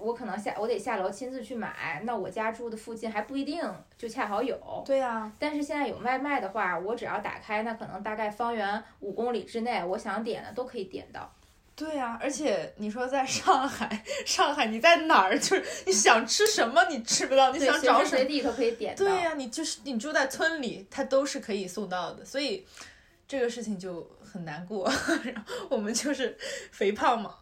[0.00, 3.62] 我可能下我得下楼亲自去买，那我家住的附近还不一定
[3.98, 4.58] 就恰好有。
[4.86, 5.30] 对啊。
[5.38, 11.30] 但是现在有外卖的话，我只要打开，那可能大概方圆五公里之内，我想点的都可以点到。
[11.76, 19.04] 对呀，而且你说在上海， 上海你在哪儿，就是你想吃什么你吃不到，你想找随时随地都可以点到。
[19.04, 22.64] 对呀，你就是你住在村里，它都是可以送到的，所以
[23.26, 24.90] 这个事情就很难过。
[25.68, 26.36] 我们就是
[26.70, 27.34] 肥胖嘛。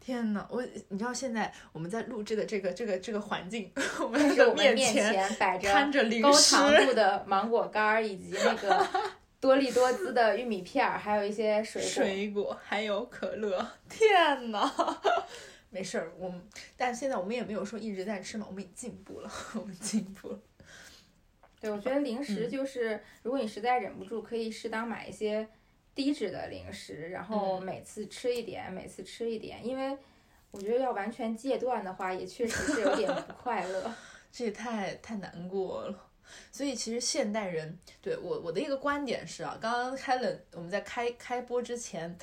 [0.00, 4.20] 天呐，我你知道现在我们在录制的这个这个这个环境，我们
[4.54, 5.72] 面前摆着
[6.20, 8.86] 高糖度的芒果干儿，以及那个
[9.44, 13.66] 多利多滋的玉米片儿，还有一些水果，水果还有可乐。
[13.90, 14.72] 天呐，
[15.68, 16.40] 没事儿，我们
[16.78, 20.38] 但现在我们也没有说一直在吃嘛，我们也进步了， 我们进步了。
[21.60, 25.46] 对，我觉得零食就是，如果你实在忍不住，可以适当买一些。
[25.94, 29.96] 低脂的零食，然后每次吃一点，每次吃一点，因为
[30.50, 33.94] 我觉得要完全戒断的话，也确实是有点不快乐。
[34.32, 35.96] 这也太太难过了。
[36.52, 42.16] 所以其实现代人，对我我的一个观点是啊，刚刚 Helen 我们在开开播之前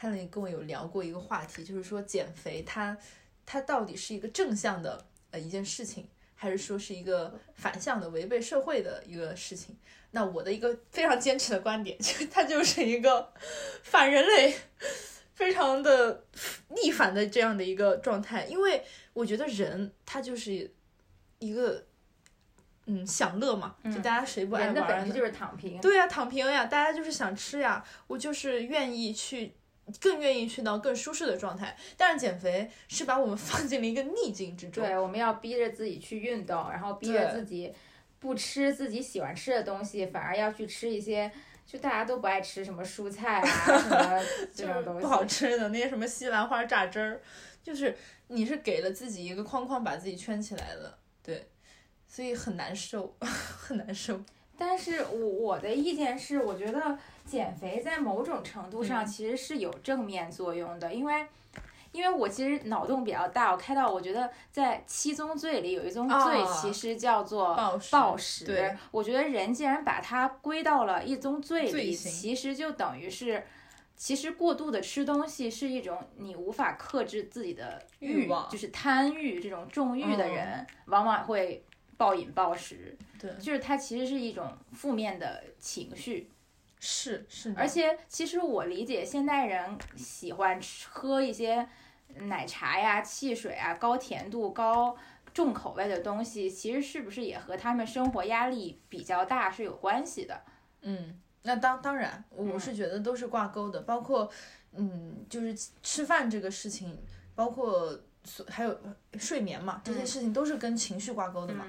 [0.00, 2.96] ，Helen 跟我有聊过一个话题，就是说减肥它
[3.44, 9.76] 它到底是一个正向的呃一件事情，还是说是一个反向的违背社会的一个事情？
[10.14, 13.32] 那我的一个非常坚持的观点， 就它就是一个
[13.82, 14.54] 反人类、
[15.34, 16.24] 非常的
[16.68, 18.44] 逆反的这样的一个状态。
[18.44, 18.84] 因为
[19.14, 20.70] 我觉得人他就是
[21.38, 21.86] 一个
[22.92, 24.66] 嗯享乐嘛，就大家谁不爱玩？
[24.66, 25.80] 人的本质就是躺平。
[25.80, 27.82] 对呀，躺平呀，大家就是想吃呀。
[28.06, 29.54] 我就是愿意去，
[30.00, 31.76] 更愿意去到更舒适的状态。
[31.96, 34.84] 但是减肥是把我们 放进了一个逆境之中。
[34.84, 37.72] 对，我们要逼着自己去运动，然后逼着自己。
[38.18, 41.28] 不吃自己喜欢吃的东西，反而要去吃一些
[41.66, 44.20] 就大家都不爱吃什么蔬菜啊什么
[44.54, 47.20] 这种东西，不好吃的那些什么西兰花榨汁儿，
[47.64, 47.96] 就是
[48.28, 51.01] 你是给了自己一个框框把自己圈起来的，对，
[52.12, 54.20] 所以很难受， 很难受。
[54.58, 61.26] 但是我我的意见是，我觉得减肥在某种程度上其实是有正面作用的，因为。
[61.90, 67.54] 因为我其实脑洞比较大，我开到我觉得在七宗罪里有一宗罪其实叫做
[67.90, 68.46] 暴食。
[68.46, 73.44] 对，我觉得人既然把它归到了一宗罪里，其实就等于是，
[73.94, 81.62] 其实过度的吃东西是一种你无法克制自己的欲望，就是贪欲这种重欲的人往往会
[82.02, 82.96] 暴饮暴食。
[83.18, 86.30] 对，就是它其实是一种负面的情绪。
[86.80, 91.68] 是是，而且其实我理解现代人喜欢吃喝一些。
[92.14, 94.94] 奶茶呀、汽水啊、高甜度、高
[95.32, 100.42] 重口味的东西，其实是不是也和他们生活压力比较大是有关系的？
[100.82, 103.80] 嗯，那当当然，我是觉得都是挂钩的。
[103.80, 104.30] 包括，
[104.72, 107.02] 嗯，就是吃饭这个事情，
[107.34, 108.78] 包括所还有
[109.18, 111.66] 睡眠嘛，这些事情都是跟情绪挂钩的嘛。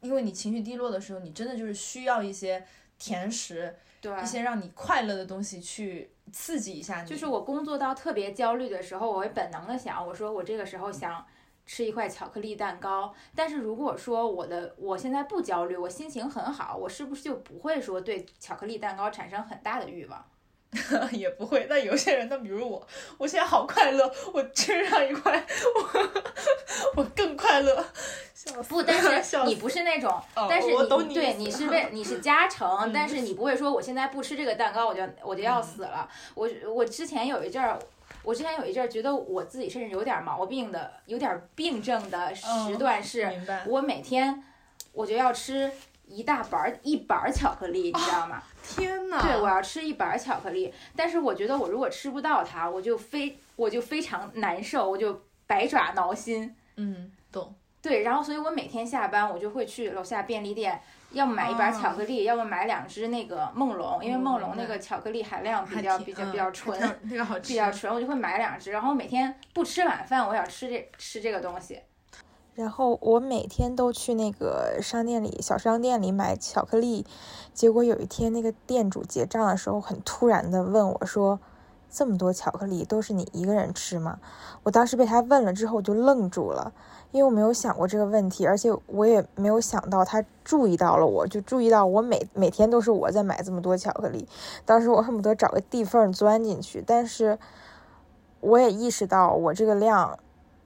[0.00, 2.64] 因为你情绪低落的时候，你真的就是需要一些
[2.98, 6.10] 甜食，对，一些让你快乐的东西去。
[6.32, 11.24] 刺激一下你，就是我工作到特别焦虑的时候，我会本能的想，我说我这个时候想
[11.64, 13.14] 吃一块巧克力蛋糕。
[13.32, 20.26] 但是如果说我的我现在不焦虑，我心情很好，我是不是就不会说对巧克力蛋糕产生很大的欲望？
[21.12, 21.66] 也不会。
[21.68, 22.86] 但有些人，那比如我，
[23.18, 26.00] 我现在好快乐，我吃上一块，我
[27.02, 27.84] 我更快乐。
[28.68, 36.08] 不，但是 你不是那种，但是你对你是为你是加成，但是你不会说我现在不吃这个蛋糕，我就我就要死了。
[36.34, 37.76] 我我之前有一阵儿，
[38.22, 43.28] 我之前有一阵儿觉得我自己甚至有点毛病的，有点病症的时段是，
[43.66, 44.44] 我每天
[44.92, 45.72] 我就要吃
[46.06, 48.42] 一大板儿一板儿巧克力，你知道吗？
[48.62, 49.20] 天呐！
[49.22, 56.54] 对，我要吃一板巧克力，但是我觉得我如果吃不到它，我就非我就非常难受，我就百爪挠心。
[56.76, 57.54] 嗯，懂。
[57.82, 60.80] 对，然后所以我每天下班我就会去楼下便利店，
[61.12, 67.00] 要么买一板巧克力，要么买两只那个梦龙，因为梦龙那个巧克力含量比较比较比较纯，
[67.42, 68.72] 比较纯，我就会买两只。
[68.72, 71.80] 然后每天不吃晚饭，我要吃这吃这个东西。
[72.56, 77.04] 然后我每天都去那个商店里、小商店里买巧克力，
[77.52, 81.38] 结果有一天那个店主结账的时候，很突然的问我说
[81.92, 84.18] ：“这么多巧克力都是你一个人吃吗？
[84.62, 86.72] 我当时被他问了之后，就愣住了，
[87.12, 94.26] 因为我没有想过这个问题，而且我也没有想到他注意到了我，就注意到我每每天都是我在买这么多巧克力。
[94.64, 97.38] 当时我恨不得找个地缝钻进去，但是
[98.40, 100.18] 我也意识到我这个量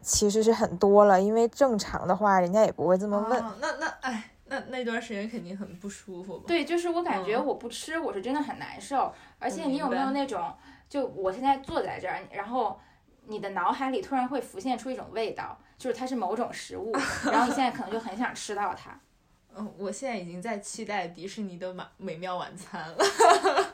[0.02, 3.44] 其实是很多了，因为正常的话人家也不会这么问。
[3.60, 6.44] 那那哎，那那段时间肯定很不舒服吧？
[6.46, 9.12] 对，就是我感觉我不吃，我是真的很难受。
[9.38, 10.52] 而且你有没有那种？
[10.88, 12.78] 就我现在坐在这儿，然后
[13.26, 16.92] 你的脑海里突然会浮现出一种味道，就是它是某种食物，
[17.30, 18.98] 然后你现在可能就很想吃到它。
[19.56, 22.96] 嗯，我现在已经在期待迪士尼的美美妙晚餐了。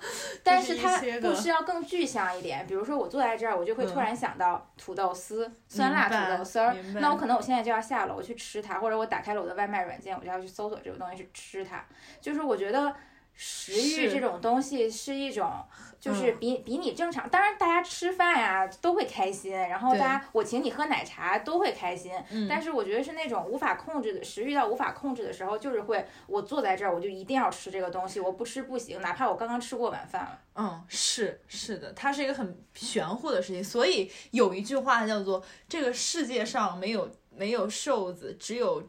[0.46, 2.66] 但是它不需要更具象一点？
[2.66, 11.84] 比如说我坐在这儿，我就会突然想到土豆丝、酸辣土豆丝儿，那我可能我现在就要下楼去吃它，或者我打开了我的外卖软件，我就要去搜索这个东西去吃它。
[12.20, 12.94] 就是我觉得。
[13.36, 15.62] 食欲这种东西是一种，
[16.00, 17.28] 就是比比你正常。
[17.28, 22.12] 当然，大家吃饭呀都会开心，然后大家我请你喝奶茶都会开心。
[22.48, 30.40] 但是我觉得是那种无法控制的食欲到无法控制的时候，就是会我坐在这儿，我就一定要吃这个东西，我不吃不行，哪怕我刚刚吃过晚饭了。
[30.54, 33.62] 嗯，是是的，它是一个很玄乎的事情。
[33.62, 38.82] 所以有一句话叫做“这个世界上没有没有瘦子，只有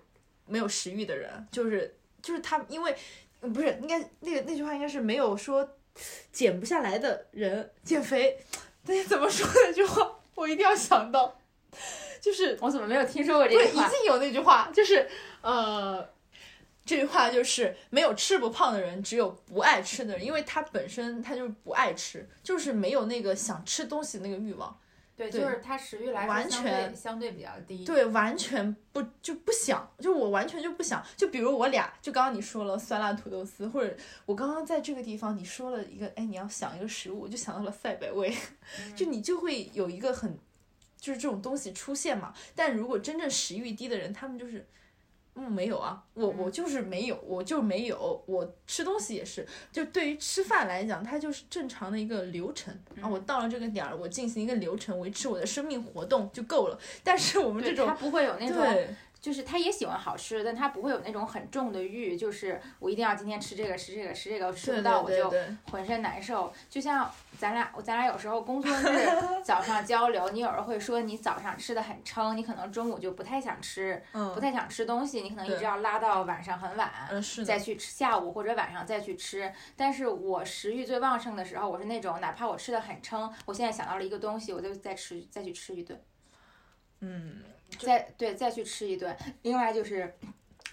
[0.45, 2.95] 没有食欲的人”，就是就是他因为。
[3.39, 5.77] 不是，应该那个那句话应该是没有说
[6.31, 8.37] 减不下来的人减肥。
[8.83, 10.11] 那怎么说那句话？
[10.35, 11.39] 我一定要想到，
[12.21, 13.87] 就是我怎么没有听说过这句话？
[13.87, 15.09] 一定有那句话，就是
[15.41, 16.07] 呃，
[16.85, 24.79] 这句话就是没有吃不胖的人，只有不爱吃的人，因为他本身他就是不爱吃，就是没有那个想吃东西的那个欲望。
[25.17, 27.83] 对，就是他食欲来完全相对比较低。
[27.83, 31.03] 对，完全不就不想，就我完全就不想。
[31.17, 33.97] 就比如我俩，就刚刚你说了酸辣土豆丝，或者
[34.27, 38.31] 我刚刚在这个地方你说了一个，哎，你要想一个食物，我就想到了赛百味，
[38.95, 40.37] 就你就会有一个很，
[40.99, 42.31] 就是这种东西出现嘛。
[42.53, 44.67] 但如果真正食欲低的人，他们就是。
[45.39, 48.23] 嗯，没有啊，我我就是没有，我就没有。
[48.25, 53.07] 我吃东西也是，就对于吃饭来讲，它就是正常的一个流程啊。
[53.07, 56.79] 我到了这个点儿，我进行一个流程，维持我的生命活动就够了。
[57.03, 58.57] 但是我们这种，它不会有那种。
[59.27, 65.29] 就是他也喜欢好吃，但他不会有那种很重的欲，就是我一定要今天吃这个吃这个吃这个，吃不到我就
[65.69, 66.53] 浑身难受。
[66.69, 69.05] 就像咱俩，咱俩有时候工作日
[69.43, 74.01] 早上交流，你有时候会说你早上吃的很撑，你可能中午就不太想吃，
[74.33, 76.89] 不太想吃东西，你可能一直要拉到晚上很晚，
[77.43, 79.51] 再去吃下午或者晚上再去吃。
[79.75, 86.01] 但是我食欲最旺盛的时候，我是那种哪怕我吃的很撑，我现在想到了一个东西，我就再吃再去吃一顿。
[87.01, 87.43] 嗯。
[87.79, 90.17] 再对再去吃一顿，另外就是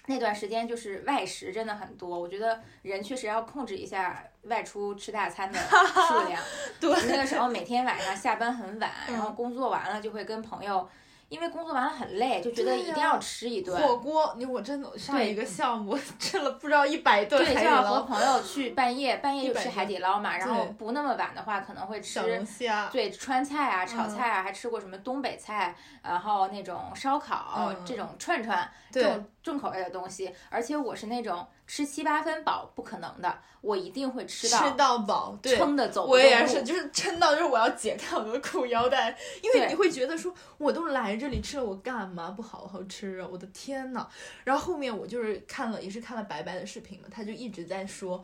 [0.07, 6.41] 那段时间就是外食真的很多，我觉得人确实要控制一下外出吃大餐的数量。
[6.79, 10.87] 对，那个时候每天晚上下班很晚，然后工作完了就会跟朋友。
[11.29, 14.33] 因为工作完了很累，就觉得一定要吃一顿火锅。
[14.37, 30.33] 你我真的上一个项目吃了不知道一百顿对，就要和朋友去 半夜半夜就吃海底捞嘛，然后不那么晚的话可能会吃虾对川菜啊、炒菜啊，还吃过什么东北菜，然后那种烧烤这种串串这种重口味的东西。
[30.49, 36.05] 而且我是那种吃七八分饱不可能的，我一定会吃到吃到饱，撑的走。
[36.05, 41.15] 我也是，就是撑到就是我要解开我的裤腰带，因为你会觉得说我都来。
[41.17, 43.27] 这里吃了我干嘛不好好吃啊！
[43.31, 44.07] 我的天呐！
[44.43, 48.23] 然后后面我就是看了，也是看了白白的视频嘛，他就一直在说，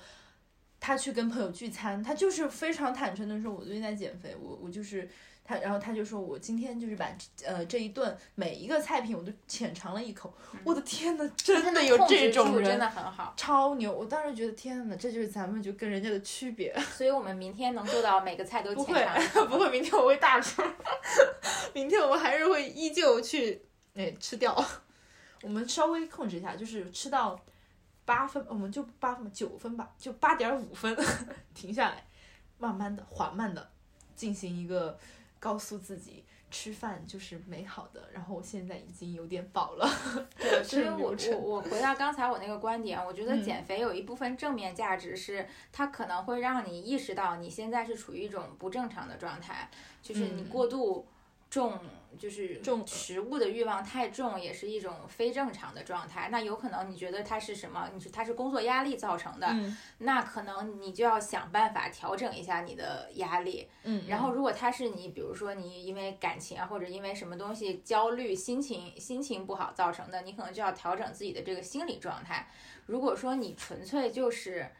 [0.79, 5.09] 他去跟朋友聚餐，他就是非常坦诚的说，我最近在减肥，我我就是。
[5.51, 7.05] 他然后他就说，我今天就是把
[7.45, 10.33] 呃这一顿每一个菜品我都浅尝了一口。
[10.63, 13.91] 我的天呐，真的有这种人，真的很好，超牛！
[13.91, 16.73] 我当时觉得天呐，这就是咱们就跟人家的区别。
[16.95, 19.45] 所以我们明天能做到每个菜都浅尝。
[19.49, 20.61] 不会，明天我会大吃。
[21.73, 23.61] 明天我们还是会依旧去
[23.95, 24.63] 哎吃掉。
[25.41, 27.37] 我们稍微控制一下，就是吃到
[28.05, 30.95] 八分，我们就八分九分吧，就八点五分
[31.53, 32.07] 停下来，
[32.57, 33.69] 慢慢的、缓慢的
[34.15, 34.97] 进行一个。
[35.41, 39.89] 告诉自己吃饭就是美好的，然后我现在已经有点饱了。
[40.37, 49.69] 对， 所以我我我回到刚才我那个观点，我觉得减肥有一部分正面价值是，它可能会让你意识到你现在是处于一种不正常的状态，
[50.01, 51.05] 就是你过度。
[51.51, 51.77] 重
[52.17, 56.29] 就是重食物的欲望太重，也是一种非正常的状态。
[56.31, 57.89] 那有可能你觉得它是什么？
[57.93, 59.47] 你是它是工作压力造成的，
[59.99, 63.67] 那可能你就要想办法调整一下你的压力。
[63.83, 72.47] 嗯，然后如果它是你，比如说你因为感情啊，或者因为什么东西焦虑、心情心情不好造成的，你可能就要调整自己的这个心理状态。
[72.85, 74.71] 如果说你纯粹就是。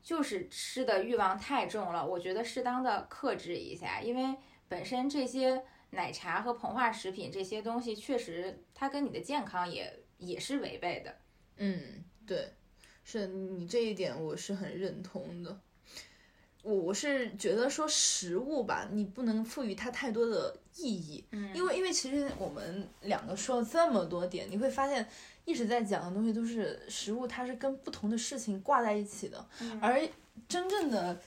[0.00, 11.14] 就是吃的欲望太重了，我觉得适当的克制一下，因为本身这些奶茶和膨化食品这些东西，确实它跟你的健康也也是违背的。
[11.56, 12.52] 嗯，对，
[13.04, 15.60] 是你这一点我是很认同的。
[16.62, 25.08] 我我是觉得说食物吧，你不能赋予它太多的意义，嗯，因为因为其实我们两个说了这么多点，你会发现
[25.44, 29.48] 一直在讲的东西都是食物，它是跟不同的事情挂在一起的，
[29.80, 30.06] 而
[30.48, 31.18] 真正的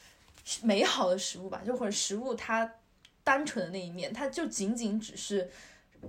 [0.62, 2.72] 美好的食物吧，就或者食物它
[3.32, 5.49] 单纯的那一面，它就仅仅只是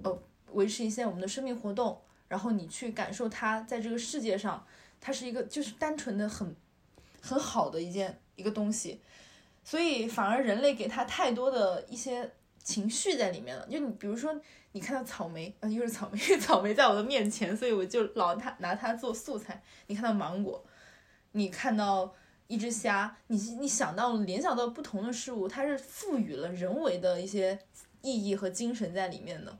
[0.03, 4.67] 呃维持一些我们的生命活动，然后你去感受它在这个世界上，
[5.01, 6.57] 它是一个就是单纯的很
[7.21, 9.01] 很好的一件一个东西。
[9.63, 12.29] 所以反而人类给它太多的一些
[12.61, 13.65] 情绪在里面了。
[13.69, 14.35] 就你比如说，
[14.73, 19.63] 你看到草莓，啊，又是草莓， 草莓在我的面前，所以我就老它拿它做素材。
[19.87, 20.65] 你看到芒果，
[21.31, 22.13] 你看到
[22.53, 27.59] 一只虾，你你想到联想到不同的事物，它是赋予了人为的一些
[28.03, 29.59] 意义和精神在里面的，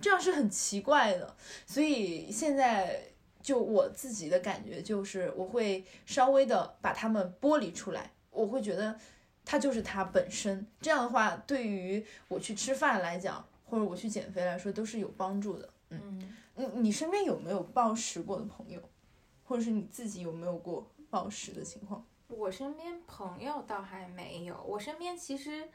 [0.00, 1.36] 这样是很奇怪的。
[1.66, 3.02] 所以现在
[3.42, 8.98] 就我自己的感觉就是，我会稍微的把它们剥离出来，我会觉得。
[9.42, 15.68] 它就是它本身，这样的话，对于我去吃饭来讲，或者我去减肥来说，都是有帮助的。
[15.88, 18.80] 嗯，你你身边有没有暴食过的朋友，
[19.42, 22.04] 或者是你自己有没有过暴食的情况？
[22.30, 25.68] 我身边朋友倒还没有，我身边其实，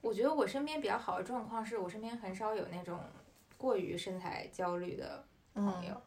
[0.00, 2.98] 我觉得我身边比较好的状况是我身边很少有那种
[3.56, 6.00] 过于身材焦虑的朋友，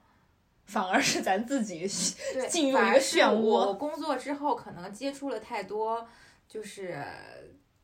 [0.66, 1.88] 反而是咱自己
[2.49, 3.39] 进入一个漩涡。
[3.39, 6.08] 我工作之后可能接触了太多。
[6.47, 7.02] 就是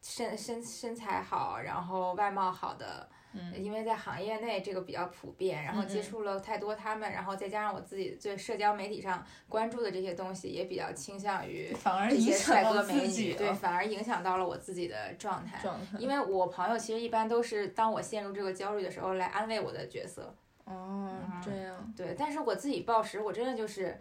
[0.01, 11.75] 身身身材好，然后外貌好的，嗯，因为在行业内这个比较普遍，然后接触了太多他们，然后再加上我自己对社交媒体上关注的这些东西也比较倾向于
[12.09, 15.59] 这些帅哥美女，对，反而影响到了我自己的状态。
[15.61, 15.97] 状态。
[15.99, 20.35] 因为我朋友其实一般都是当我陷入这个焦虑的时候来安慰我的角色。
[20.65, 21.93] 哦，这样。
[21.95, 23.99] 对，但是我自己暴食，我真的就是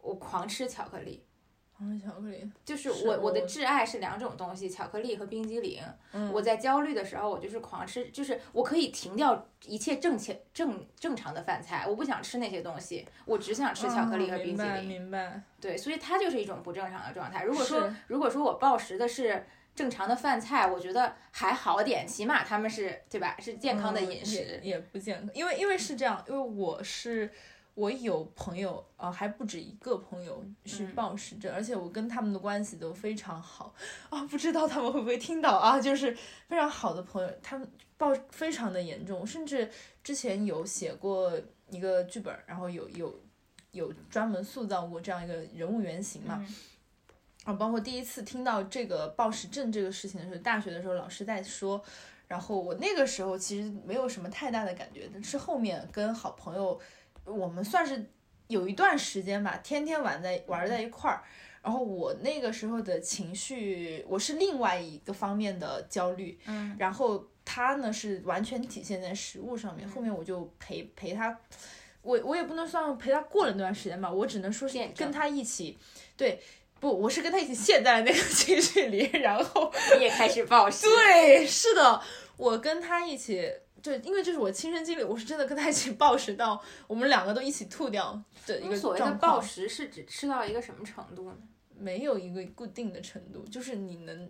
[0.00, 1.24] 我狂吃巧克力。
[2.02, 5.82] 巧克力就是我我的挚爱是两种东西，巧克力和冰激凌。
[6.12, 14.88] 嗯，我在焦虑的时候，我就是狂吃，就是我可以停掉一切正切正正常的饭菜，我不想吃那些东西，我只想吃巧克力和冰激凌。
[14.88, 15.42] 明白。
[15.60, 17.44] 对，所以它就是一种不正常的状态。
[17.44, 23.36] 如果说如果说我暴食的是正常的饭菜，我觉得还好点，起码他们是对吧？
[23.38, 25.28] 是健康的饮食，也不健康。
[25.34, 27.30] 因为因为是这样，因为我是。
[27.76, 33.74] 我有朋友啊，还不止一个朋友是暴食症，而且我跟他们的关系都非常好
[34.08, 35.78] 啊，不知道他们会不会听到啊？
[35.78, 36.16] 就是
[36.48, 39.70] 非常好的朋友，他们暴非常的严重，甚至
[40.02, 41.30] 之前有写过
[41.68, 43.20] 一个剧本，然后有有
[43.72, 46.42] 有专门塑造过这样一个人物原型嘛。
[47.44, 51.84] 啊，包括第一次听到这个暴食症这个事情的时候，大学的时候老师在说，
[52.26, 56.80] 然后我那个时候其实没有什么太大的感觉，但是后面跟好朋友。
[57.26, 58.10] 我们算是
[58.48, 61.22] 有一段时间吧，天天玩在玩在一块儿。
[61.62, 66.38] 然后我那个时候的情绪，我是另外一个方面的焦虑。
[66.46, 66.76] 嗯。
[66.78, 69.88] 然后他呢是完全体现在食物上面。
[69.88, 71.36] 后面我就陪陪他，
[72.02, 75.76] 我我也不能算陪他过了那段时间吧，我只能说是跟他一起。
[76.16, 76.40] 对，
[76.78, 80.86] 不，我是跟他一起陷在了那个情绪里，然后你也开始暴食。
[80.86, 82.00] 对，是的，
[82.36, 83.52] 我跟他一起。
[83.86, 91.36] 对，因为这是我亲身经历，我是真的跟他一起暴食到我们两个都一起吐掉的一个所谓的暴食是指吃到一个什么程度呢？
[91.78, 94.28] 没有一个固定的程度，就是你能，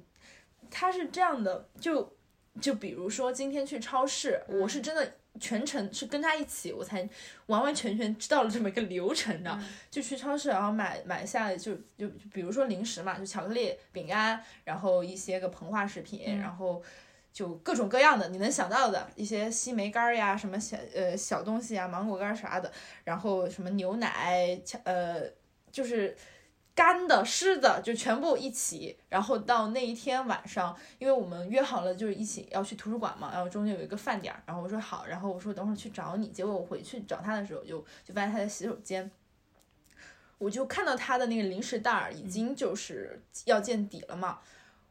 [0.71, 2.15] 他是这样的，就
[2.61, 7.09] 就比如说今天去超市，我是真的全程是跟他一起，我才
[7.47, 9.59] 完完全全知道了这么一个流程的，
[9.91, 16.83] 就去超市然后买买下就就比如说零食嘛，就巧克力、饼干，然后一些个膨化食品，然后。
[17.37, 22.73] 就各种各样的你能想到的一些西梅干儿呀，什么小呃小东西啊，芒果干啥的，
[23.05, 25.21] 然后什么牛奶，呃，
[25.71, 26.17] 就是
[26.75, 28.97] 干的湿的就全部一起。
[29.11, 36.29] 然后到那一天晚上，因为我们约好了就是一起要去图书馆嘛，然后中间有一个饭点儿，然后我说好，然后我说等会儿去找你。
[36.29, 39.11] 结果我回去找他的时候，就就发现他在洗手间，
[40.39, 44.39] 我就看到他的那个零食袋儿已经就是要见底了嘛。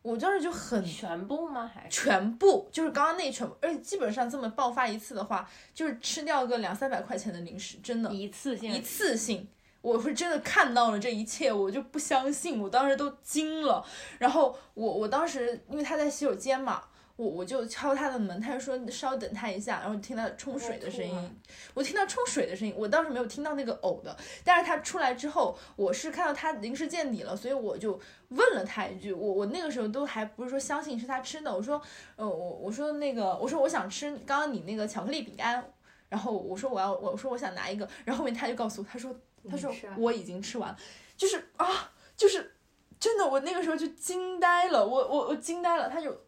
[0.06, 1.68] 我当时就很全部吗？
[1.74, 2.70] 还是全部？
[2.72, 9.48] 就是刚刚那全部，而且基本上这么爆发一次的话，就是吃掉个两三百块钱的零食，真的，一次性，一次性。
[9.82, 13.84] 我是真的看到了这一切，我就不相信，我当时都惊了。
[14.20, 16.84] 然后我我当时因为他在洗手间嘛，
[17.18, 21.42] 我我就敲他的门，他就说稍等他一下，然后听到冲水的声音，
[21.74, 27.98] 我听到冲水的声音，我倒是没有听到那个呕的，但是他出来之后，我是看到他临时见底了，所以我就
[28.30, 31.82] 问了他一句，我我那个时候都还不是说相信是他吃的，我说，
[32.18, 35.64] 呃我我说那个我说我想吃刚刚你那个巧克力饼干，
[36.10, 39.16] 然后我说我要我说我想拿一个，然后后面他就告诉我，他说
[39.50, 40.76] 他说我已经吃完，
[41.16, 42.56] 就是啊就是
[43.00, 46.26] 真的我那个时候就惊呆了，我我我惊呆了，他就。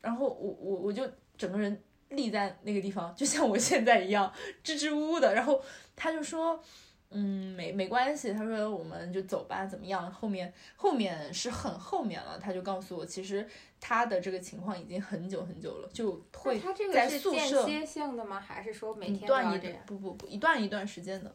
[0.00, 4.32] 然后我我我就整个人立在那个地方，就像我现在一样
[4.62, 5.34] 支支吾吾的。
[5.34, 5.62] 然后
[5.94, 6.62] 他就说，
[7.10, 8.32] 嗯，没没关系。
[8.32, 10.10] 他说我们就走吧，怎么样？
[10.10, 12.38] 后面后面是很后面了。
[12.38, 13.46] 他就告诉我，其实
[13.80, 16.60] 他的这个情况已经很久很久了，就会
[16.92, 17.64] 在宿舍。
[17.64, 18.40] 间歇性的吗？
[18.40, 19.82] 还是说每天都这样？
[19.86, 21.34] 不不不，一段一段时间的。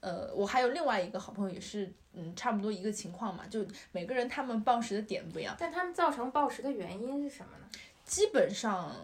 [0.00, 3.44] 呃，我还有另外一个好朋友也是，嗯，差不多一个情况嘛。
[3.48, 5.56] 就每个人他们暴食的点不一样。
[5.58, 7.66] 但他们造成暴食的原因是什么呢？
[8.06, 8.94] 基本上，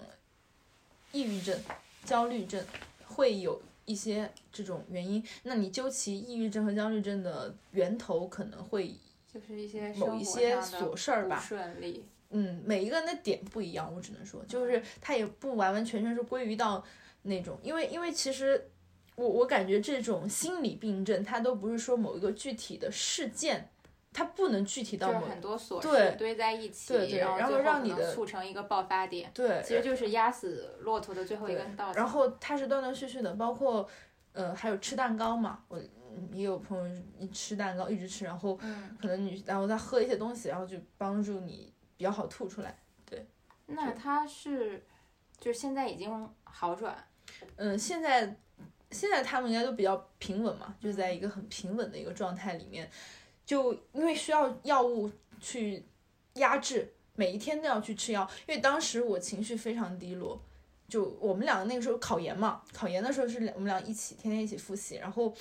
[1.11, 1.59] 抑郁症、
[2.05, 2.65] 焦虑症
[3.05, 5.23] 会有一些这种原因。
[5.43, 8.95] 那你究其抑郁症和焦虑症的源头，可能会
[9.31, 11.39] 就是一些某一些琐事儿吧。
[11.39, 12.05] 顺利。
[12.31, 16.83] 嗯，每一个人的点不一样，我只能说，就是它也不完完全全是归于到
[17.23, 18.71] 那种，因为因为其实
[19.17, 23.69] 我我感觉这种心理病症，它都不是说某一个具体的事件。
[24.13, 31.99] 它不能具体到很多琐事堆在一起，对对，然后让你的促成一个爆发点，对，其实就是压死骆驼的最后一根稻草。
[31.99, 33.89] 然后它是断断续续的，包括
[34.33, 35.81] 呃还有吃蛋糕嘛，我
[36.31, 38.55] 也有朋友一吃蛋糕一直吃，然后
[39.01, 43.27] 可能你然后再喝一些东西，然后就帮助你比较好吐出来，对。
[43.65, 44.85] 那它是
[45.39, 46.95] 就是现在已经好转，
[47.57, 48.37] 嗯，现在
[48.91, 52.91] 现在他们应该都比较平稳嘛，就在一个很平稳的一个状态里面。
[53.53, 55.85] 就因为需要药物去
[56.37, 58.27] 压制，每一天都要去吃药。
[58.47, 60.43] 因为当时我情绪非常低落，
[60.89, 64.97] 就我们两个那个时候考研嘛，考研的时候是我们俩一起天天一起复习。
[64.97, 65.35] 然后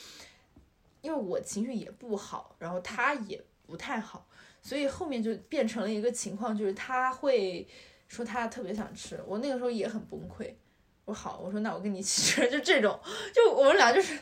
[1.01, 4.27] 因为我情绪也不好，然后他也不太好，
[4.61, 7.65] 所以后面就变成了一个情况，就是他会
[8.09, 10.53] 说他特别想吃，我那个时候也很崩溃。
[11.05, 12.99] 我说好，我说那我跟你一起吃， 就这种，
[13.33, 14.19] 就我们俩就是。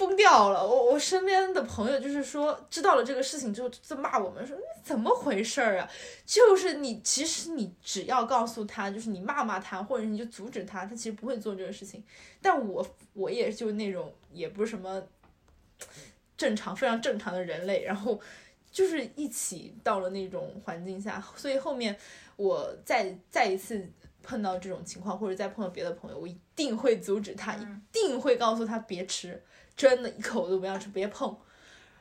[0.00, 0.66] 疯掉了！
[0.66, 5.86] 我我身边的朋友就是说，知道了这个事情之后在骂我们，说你怎么回事儿啊？
[6.24, 12.02] 就是你其实你只要告诉他，就是你骂骂他，或者你就阻止他，他其实不会做这个事情。
[12.40, 15.02] 但我我也就那种也不是什么
[16.34, 18.18] 正常非常正常的人类，然后
[18.70, 21.94] 就是一起到了那种环境下，所以后面
[22.36, 23.86] 我再再一次
[24.22, 29.42] 碰到这种情况，或者再碰到别的朋友，我一定会阻止他，一定会告诉他别吃。
[29.80, 31.34] 真的，一口都不要吃，别碰。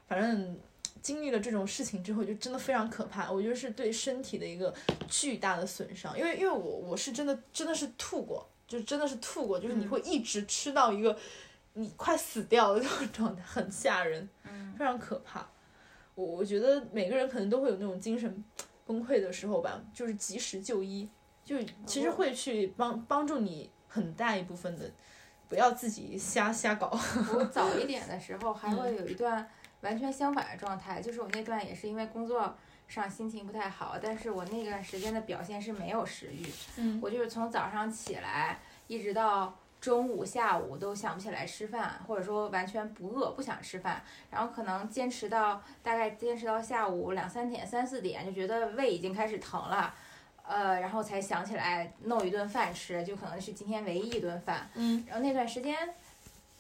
[0.06, 0.60] 反正
[1.02, 3.32] 经历了这种事情之后，就真的非常可怕。
[3.32, 4.74] 我觉得是对身体的一个
[5.08, 6.18] 巨大的损伤。
[6.20, 11.18] 因为，因为我我是真的真的是吐过，就真的是吐过，就是你会一直吃到一个
[11.76, 14.28] 你快死掉的那种状态，很吓人，
[14.78, 15.48] 非常可怕。
[16.16, 18.44] 我我觉得每个人可能都会有那种精神
[18.86, 21.08] 崩溃的时候吧，就是及时就医，
[21.46, 21.56] 就
[21.86, 24.92] 其实会去帮帮助你很大一部分的。
[25.50, 26.98] 不要自己瞎瞎搞。
[27.34, 29.46] 我早一点的时候还会有一段
[29.82, 32.56] 完全相反的状态，就是我那段也是因为工作
[32.88, 36.46] 上心情不太好，但是我那段时间的表现是没有食欲。
[36.78, 49.96] 嗯，我就是从早上起来一直到中午、下午都想不起来吃饭，或者说完全不饿，不想吃饭，然后可能坚持到大概坚持到下午两三点、三四点，就觉得胃已经开始疼了。
[50.50, 54.68] 呃，然后才想起来弄一顿饭吃，就可能是今天唯一一顿饭。
[54.74, 55.94] 嗯，然后那段时间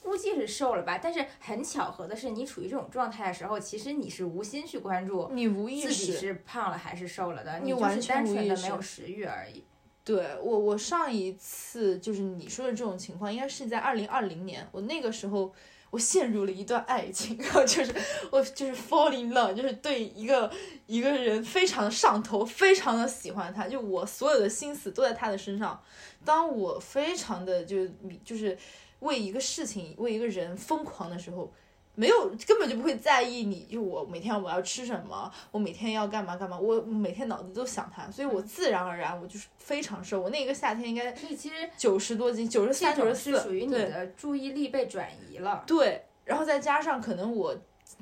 [0.03, 9.63] 估计是瘦了吧，但是很巧合的是，你处于这种状态的时候，其实你是无心去关注你无意识自己是胖了还是瘦了的，你就是单纯的没有食欲而已。
[10.05, 15.51] 对我，我上一次就是你说的这种情况，应该是在二零二零年，我那个时候。
[15.89, 17.93] 我陷入了一段爱情，然后就是
[18.31, 20.51] 我就是 falling love，就是对一个
[20.85, 25.81] 一个人非常的上头，非常的喜欢他，就我所有的心思都在他的身上。
[26.23, 27.87] 当我非常的就
[28.23, 28.57] 就是
[28.99, 31.53] 为一个事情为一个人疯狂的时候。
[31.95, 33.67] 没有，根本就不会在意你。
[33.69, 40.21] 就我每天我要吃什么，我每天要干嘛干嘛，我每天脑子都想它，所以我自然而然我就是非常瘦。
[40.21, 45.63] 我那个夏天应该，所以其实九十多斤，九十三、九十四，属于你的注意力被转移了。
[45.67, 47.53] 对，然后再加上可能我，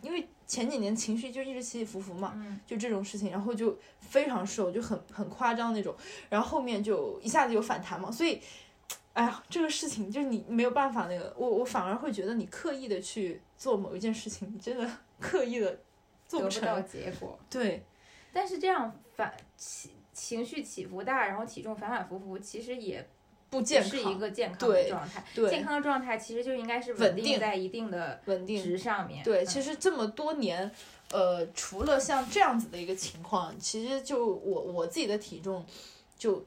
[0.04, 2.36] 因为前几年情绪就一直起起伏伏嘛，
[2.68, 5.96] 就这种事情，然后就非常瘦，就很很夸张那种，
[6.30, 8.40] 然后后面就一下子有反弹嘛，所以。
[9.14, 14.88] 哎呀，这个事情就是你没有办法那个，我我反而会觉得你刻意的去做某一件事情，你真的
[15.20, 15.80] 刻意的
[16.28, 17.40] 做不到结果。
[17.50, 17.84] 对，
[18.32, 19.36] 但是这样反
[20.14, 23.08] 情绪起伏大，然后体重反反复复，其实也
[23.50, 25.24] 不健康，是一个健康的状态。
[25.34, 29.24] 对健康的状态其实就应该是稳定在一定的稳定值上面。
[29.24, 30.70] 对，其实这么多年，
[31.12, 35.66] 呃，除了像这样子的一个情况，其实就我我自己的体重
[36.18, 36.46] 就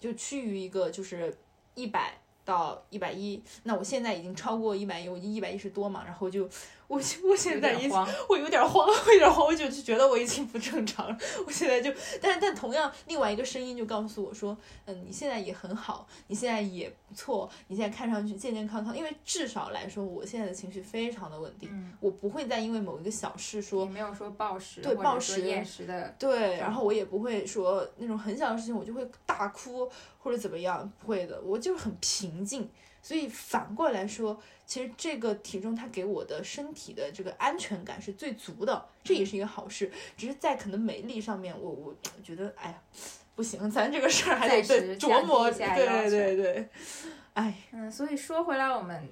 [0.00, 1.36] 就趋于一个就是
[1.76, 3.40] 一百到一百一。
[3.62, 6.48] 那我现在已经超过一百一，我一百一十多嘛，然后就。
[6.88, 7.90] 我我现在已经
[8.28, 11.18] 我有点慌，我有点慌，我就就觉得我已经不正常了。
[11.46, 18.96] 我现在就，但但同样，另外一个声音就告诉我说，嗯，你现在也很好，你现在也不错，你现在看上去健健康康。
[18.96, 21.68] 因为至少来说，我现在的情绪非常的稳定，
[22.00, 32.68] 我不会再因为某一个小事说没有说暴食，对暴食厌食的，对，然后我也不会说那种很小的事情我就会大哭或者怎么样，不会的，我就是很平静。
[33.06, 34.42] 所以反过来说。
[34.66, 39.88] 其实这个体重它给我的身体的这个安全感是最足的，这也是一个好事。
[40.16, 42.82] 只是在可能美丽上面，我我觉得，哎呀，
[43.36, 44.60] 不行，咱这个事儿还得
[44.98, 45.48] 琢磨。
[45.52, 46.68] 对对对，
[47.34, 49.08] 哎，嗯，所以说回来，我们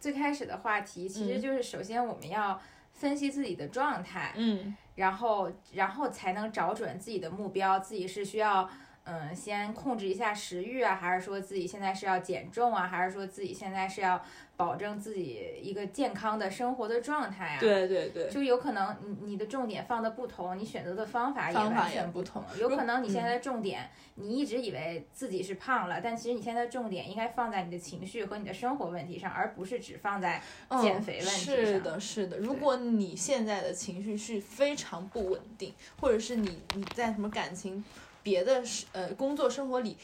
[0.00, 2.58] 最开始的话题，其实就是首先我们要
[2.94, 8.66] 分析自己的状态，嗯，然后然后才能找准自己的目标，自己是需要。
[9.04, 14.22] 嗯，先控制一下食欲啊，还是说自己现在是要减重啊，还是说自己现在是要
[14.56, 17.60] 保证自己一个健康的生活的状态啊？
[17.60, 22.42] 对对对，就有可能你你的重点放的不同，你选择的方法也完全不同。
[22.58, 30.40] 有 可能你现在的重点，你一直以为自己是胖了，但其实你现在的重点应该放在你的情绪和你的生活问题上，而不是只放在
[30.80, 31.56] 减肥问题上。
[31.56, 32.38] 是的，是的。
[32.38, 37.84] 如果你现在的情绪是非常不稳定，或者是你你在什么感情？
[38.24, 39.96] 别的是呃工作生活里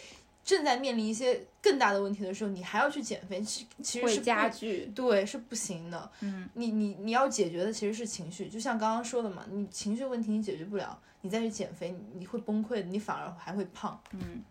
[0.45, 6.11] 正在面临一些更大的问题的时候，你还要去减肥，其其实是加剧，对，是不行的。
[6.21, 14.01] 嗯，你你你要解决的其实是情绪，就像刚刚说的嘛，你情绪问题你解决不了，你再去减肥，你会崩溃的，你反而还会胖。
[14.13, 14.43] 嗯，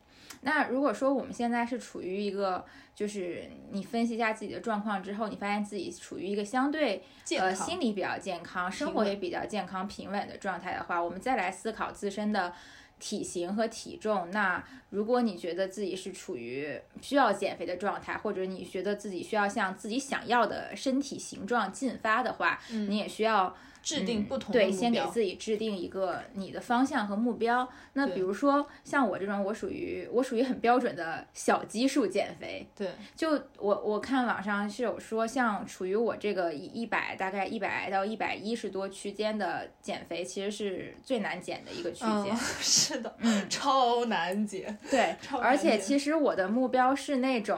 [0.41, 2.63] 那如果说我们现在是处于一个，
[2.95, 7.03] 就是你分析一下自己的状况之后，你发现自己处于一个相对
[7.38, 12.53] 呃心理比较健康，生活也比较健康平稳的状态的话，我们再来思考自身的。
[12.99, 23.55] 体型和体重，那如果你觉得自己是处于需要减肥的状态，或者你觉得自己需要向自己想要的身体形状进发的话，你也需要。
[23.82, 27.67] 制定不同对，先给自己制定一个你的方向和目标。
[27.93, 32.67] 那比如说像我这种，我属于我属于很标准的小基数减肥。
[32.75, 42.36] 对，就我我看网上是有说，像处于我这个一百大概一百到一百一十多区间的减肥，其实是最难减的一个区间。
[42.38, 44.77] 是的，嗯，超难减。
[44.89, 47.57] 对， 而且其实我的目标是那种，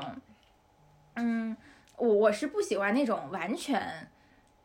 [1.15, 1.57] 嗯，
[1.97, 4.07] 我我是不喜欢那种完全。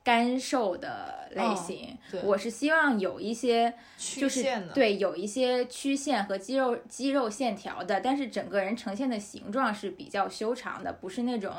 [0.07, 11.53] 干瘦的类型，我是希望有一些就是对有一些曲线和肌肉肌肉线条的，但是整个人呈现的形状是比较修长的，不是那种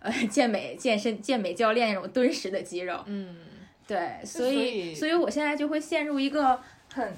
[0.00, 3.02] 呃健美健身健美教练那种敦实的肌肉。
[3.06, 3.38] 嗯，
[3.86, 6.60] 对，所以所以我现在就会陷入一个
[6.92, 7.10] 很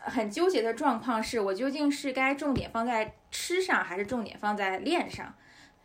[0.00, 5.32] 很纠结的状况，是我究竟是该重点放在吃上，还是重点放在练上？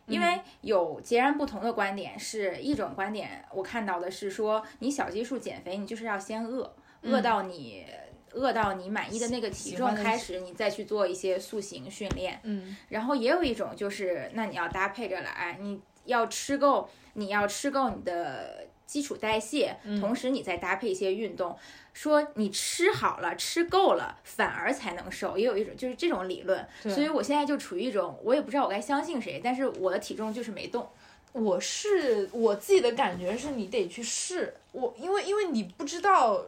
[0.08, 7.86] 因为有截然不同的观点，是一种观点，我看到的是说，你小基数减肥，你就是要先饿，饿到你
[8.32, 12.40] 饿到你满意的那个体重开始，你再去做一些塑形训练。
[12.44, 21.58] 嗯，然后也有一种就是，那你要搭配着来，你要吃够，你要吃够你的基础代谢，同时你再搭配一些运动。
[21.94, 25.36] 说你吃好了，吃够了，反而才能瘦。
[25.36, 30.88] 也有一种就是这种理论，所以我现在就处于一种，我也不知道我该相信谁，但是我的体重就是没动。
[31.34, 36.40] 我是我自己的感觉是你得去试我，因为因为你不知道，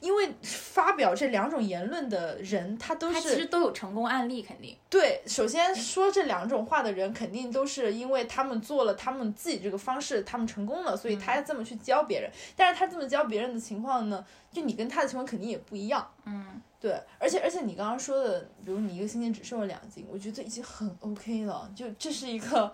[0.00, 5.22] 因为发表这两种言论的人，他都是其实都有成功案例，肯定对。
[5.26, 12.30] 首先说这两种话的人，肯定都是因为他们做了他们自己这个方式，他们成功了，所以他这么去教别人。
[12.54, 14.22] 但是他这么教别人的情况呢，
[14.52, 16.06] 就你跟他的情况肯定也不一样。
[16.26, 17.00] 嗯，对。
[17.18, 22.70] 而且而且你刚刚说的，比如你一个星期只瘦了两斤，我觉得已经很 OK 了，就这是一个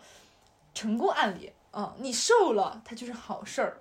[0.74, 1.48] 成功案例。
[1.72, 3.78] 嗯，你瘦了，它就是好事儿。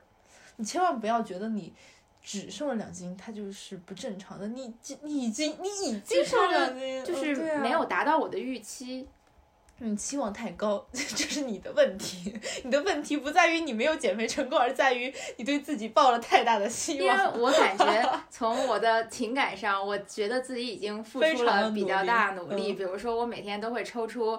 [0.58, 1.74] 你千万不要觉得你
[2.22, 4.48] 只瘦了两斤，它就是不正常的。
[4.50, 9.08] 你你已经你已经瘦了两斤，就是没有达到我的预期。
[9.82, 12.38] 你期望太高，这是你的问题。
[12.66, 17.18] 你的问题不在于你没有减肥成功，而在于你对自己抱了太大的希望。
[17.18, 22.74] 因为我感觉从我的情感上，我觉得自己已经付出了比较大努力。
[22.78, 24.38] 比如说，我每天都会抽出。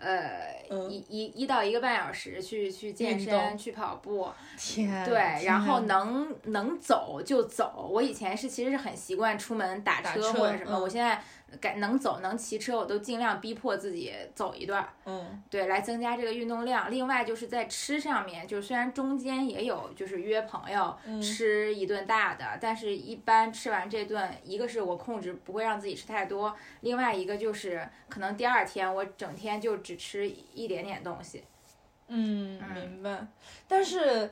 [0.00, 0.56] 呃，
[0.88, 7.88] 一一一到一个半小时去去健身去跑步，天，对，然后能能走就走。
[7.92, 11.22] 我以前是其实是很习惯出门打车或者什么，我现在
[11.60, 14.86] 改能走能骑车，我都尽量逼迫自己走一段。
[15.04, 16.90] 嗯，对，来增加这个运动量。
[16.90, 31.44] 另外就是在吃上面，就虽然中间也有就是约朋友吃一顿大的，但是一般吃完这顿，一个是我控制不会让自己吃太多，另外一个就是可能第二天我整天就只吃一点点东西。
[32.08, 33.26] 嗯，明白。
[33.66, 34.30] 但是。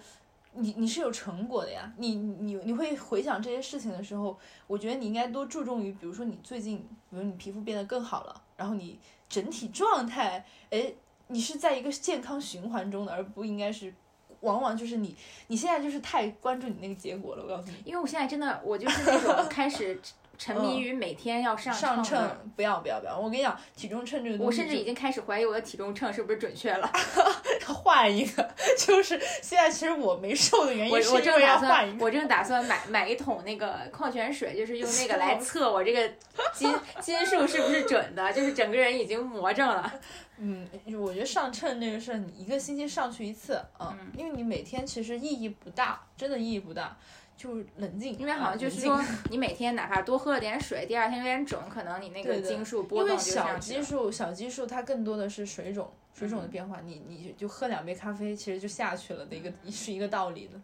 [0.53, 8.99] 你你是有成果的呀，你你你会回想这些事情的时候，我觉得你应该多注重于，比如说你最近，比如你皮肤变得更好了，然后你
[9.29, 10.93] 整体状态，哎，
[11.29, 13.95] 你是在一个健康循环中的，而不应该是，
[14.41, 20.01] 往往就是你你现在就是太关注你那个结果了，我告诉你，因为我现在真的我就是那种开始。
[20.39, 23.19] 沉迷于每天要上上秤，不要不要不要！
[23.19, 26.91] 我跟你讲，体重秤这个东西，我甚至已经开始怀疑我的体重秤是不是准确了。
[27.67, 32.05] 换一个， 就是现在其实我没瘦的原因是因为要换一个。
[32.05, 36.09] 我正打算买买一桶那个矿泉水，就是用那个来 测我这个
[36.55, 39.93] 斤斤数是不是准的，就是整个人已经魔怔了。
[40.39, 40.69] 嗯，
[41.01, 46.97] 我觉得上秤这个事儿，你一个星期上去一次，嗯，因为你每天其实意义不大，真的意义不大。
[47.39, 60.61] 就是冷静，因为好像就是说， 你每天哪怕多喝了点水，第二天有点肿，可能你那个激素波动就小基数，小基数它更多的是水肿，水肿的变化，你你就喝两杯咖啡，其实就下去了的一个是一个道理的。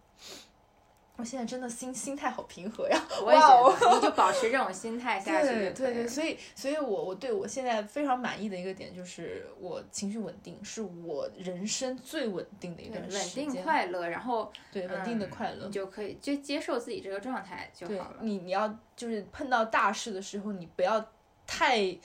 [1.17, 3.01] 我现在真的心心态好平和呀！
[3.25, 5.49] 我也觉得，你就保持这种心态下去。
[5.49, 13.47] 对对对，所以所以，我我对我现在非常满意的一个点就是我情绪稳定，是我人生最稳定的一段时间。
[13.47, 18.17] 稳定快乐，然后对稳定的快乐，你就可以就接受自己这个状态就好了。
[18.21, 21.05] 你你要就是碰到大事的时候，你不要
[21.47, 21.97] 太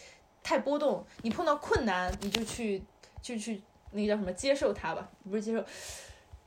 [0.43, 1.03] 太波动。
[1.23, 2.83] 你碰到困难，你就去
[3.23, 3.59] 就去
[3.91, 5.65] 那个叫什么接受它吧，不是接受。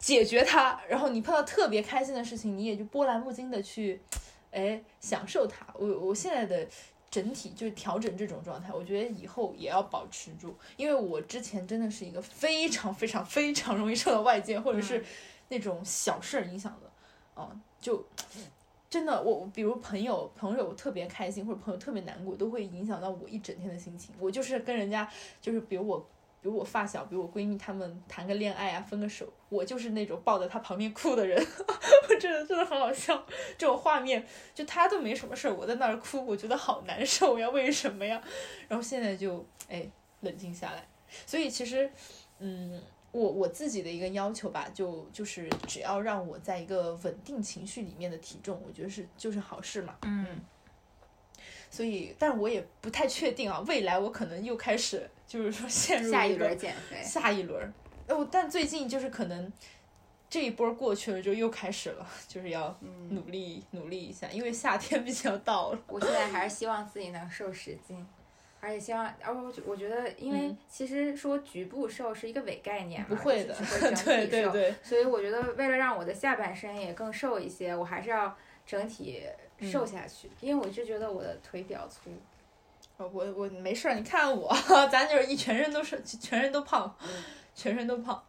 [0.03, 4.03] 解决它，然后你碰到特别开心的事情，你也就波澜不惊的去，
[4.51, 5.65] 哎，享受它。
[5.75, 6.67] 我我现在的
[7.09, 15.05] 整体就是调整这种状态，我觉得以后也要保持住，因为我之前真的是一个非常非常非常容易受到外界或者是
[15.49, 16.91] 那种小事儿影响的，
[17.37, 18.05] 嗯，就
[18.91, 24.13] 真的我比如朋友朋友特别开心或者朋友特别难过，都会影响到我一整天的心情。
[24.19, 25.09] 我就是跟人家
[25.41, 26.05] 就是比如我。
[26.43, 31.39] 比如我发小，比如我闺蜜，她们谈个恋爱啊，分个手，我就是那种抱在她旁边哭的人，
[32.09, 33.25] 我真的真的很好笑。
[33.57, 38.21] 这种画面，就她都没什么事儿，我在那儿哭，我觉得好难受呀，为什么呀？
[38.67, 39.89] 然后现在就哎
[40.23, 40.85] 冷静下来。
[41.25, 41.89] 所以其实，
[42.41, 42.83] 嗯，
[43.13, 49.97] 我我自己的一个要求吧，就就是只要让我在一个稳定情绪里面的体重，我觉得是就是好事嘛。
[50.03, 50.27] 嗯。
[51.73, 57.73] 所以，但我也不太确定啊，未来我可能又开始就是说 陷入下一轮减肥，下一轮。
[58.09, 59.51] 哦，但最近就是可能
[60.29, 65.79] 这一波过去了，就又开始了，就是要努力努力一下，因为夏天毕竟要到了。
[65.87, 68.07] 我现在还是希望自己能瘦十斤，
[68.61, 73.57] 而且希望，而我我觉得，因为其实说局部瘦是一个伪概念嘛，不会的，
[74.05, 74.75] 对对对。
[74.83, 79.23] 所以我觉得，为了让我的下半身也更瘦一些，我还是要整体。
[79.71, 82.11] 瘦下去，因为我一直觉得我的腿比较粗。
[82.99, 84.55] 我我没事儿，你看我，
[84.93, 86.95] 咱就是一全身都是，全身都胖，
[87.55, 88.23] 全身都胖。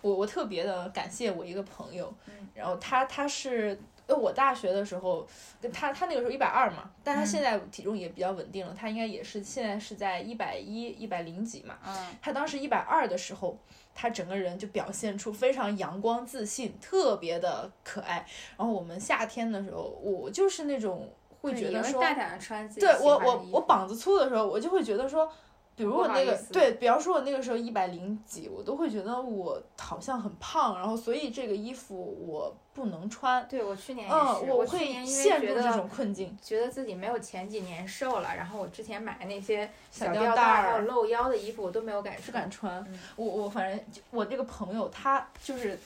[0.00, 2.12] 我我特别的感谢我一个朋友，
[2.54, 3.76] 然后他他是，
[4.06, 5.26] 呃，我大学的时候，
[5.72, 11.78] 他他那个时候一百二嘛，但他现在体重也比较稳定了，他应该也是现在是在一百一一百零几嘛。
[11.84, 12.14] 嗯。
[12.20, 13.58] 他当时一百二的时候。
[13.94, 18.26] 他整个人就表现出非常阳光自信，特别的可爱。
[18.56, 25.30] 然后我们夏天的时候，我就是那种会觉得说，大胆的穿自己对我我我膀子粗的时候，我就会觉得说。
[25.74, 31.96] 比如我那个对，比方说我那个时候一百零几，我都会觉得我好像很胖，然后所以这个衣服
[32.26, 33.46] 我不能穿。
[33.48, 38.36] 对我去年也是，我会陷入这种困境，觉得自己没有前几年瘦了。
[38.36, 42.86] 然后我之前买的那些小吊带还有露腰的衣服，我都没有敢不敢穿。
[43.16, 45.78] 我我反正我那个朋友他就是，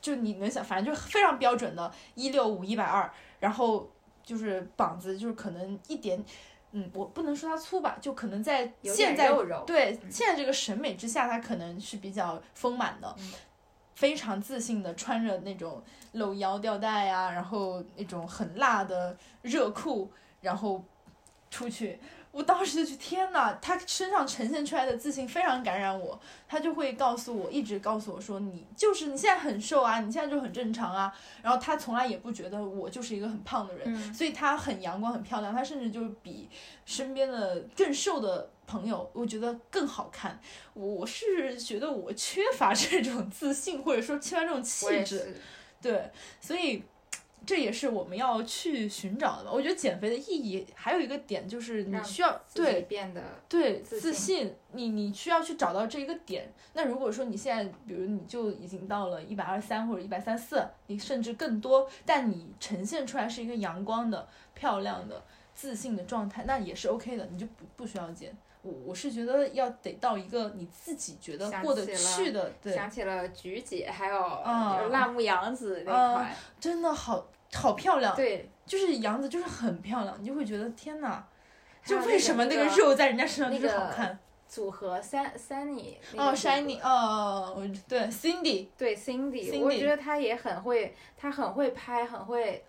[0.00, 3.08] 就你能想，反正就是非常标准的，一六五一百二，
[3.38, 3.86] 然后
[4.24, 6.24] 就是膀子就是可能一点。
[6.72, 9.32] 嗯，我不能说它粗吧，就可能在现在
[9.66, 13.16] 对现在这个审美之下，它可能是比较丰满的，
[13.94, 20.10] 非常自信的穿着那种露腰吊带啊，然后那种很辣的热裤，
[20.40, 20.84] 然后
[21.50, 21.98] 出去。
[22.36, 26.20] 我当时就去，天呐，他身上呈现出来的自信非常感染我。
[26.46, 31.10] 他就会告诉我，一直告诉我说，你就是你现在很瘦啊，你现在就很正常啊。
[31.42, 35.54] 然后他从来也不觉得我就是一个很胖的人，所以他很阳光、很漂亮。
[35.54, 36.46] 他甚至就是比
[36.84, 40.38] 身边的更瘦的朋友，我觉得更好看。
[40.74, 45.40] 我是觉得我缺乏这种自信，或者说缺乏这种气质。
[45.80, 46.82] 对，所以
[47.46, 49.50] 这也是我们要去寻找的吧。
[49.52, 56.52] 我觉得减肥的意义还有一个点就是你需要对变得对自信，你你需要去找到这一个点。
[56.72, 65.22] 那如果说你现在比如你就已经到了一百二三或者一百三四，你甚至更多，但你呈现出来是一个阳光的、漂亮的、
[65.54, 68.36] 自信的状态，那也是 OK 的，你就不不需要减。
[68.62, 72.74] 我我是觉得要得到一个你自己觉得过得去的，对。
[72.74, 74.18] 想起了菊姐，还有
[74.88, 77.24] 辣目洋子那块，真的好
[77.56, 78.14] 好漂亮。
[78.14, 81.26] 对，就是杨紫就是很漂亮，你就会觉得天哪，
[81.84, 84.18] 就为什么那个肉在人家身上就是好看？
[84.48, 92.64] 组合三 Sunny 哦，Shiny 哦，对，Cindy 对 Cindy，我觉得她也很会，她很会拍，很会。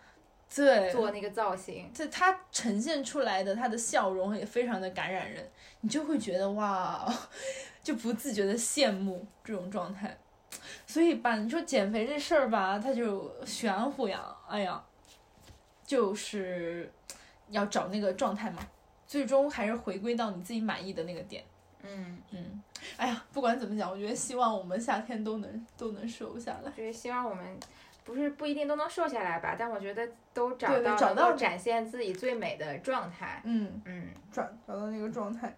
[0.55, 5.45] 对，做那个造型，对她呈现出来的她的笑容也非常的感染人，
[5.81, 7.05] 你就会觉得哇，
[7.83, 10.17] 就不自觉的羡慕这种状态。
[10.85, 14.83] 所以吧，你说减肥这事儿吧，它就玄乎呀，哎呀，
[15.85, 16.91] 就是
[17.49, 18.61] 要找那个状态嘛，
[19.05, 21.43] 最终还是回归到你自己满意的那个点。
[21.83, 22.63] 嗯嗯，
[22.97, 26.71] 哎呀，不管怎么讲，我觉得希望我们夏天都能都能瘦下来。
[26.71, 27.59] 就是希望我们。
[28.03, 33.41] 不是不一定都能瘦下来吧，但我觉得都找到找到展现自己最美的状态。
[33.43, 35.53] 嗯嗯，找找到那个状态。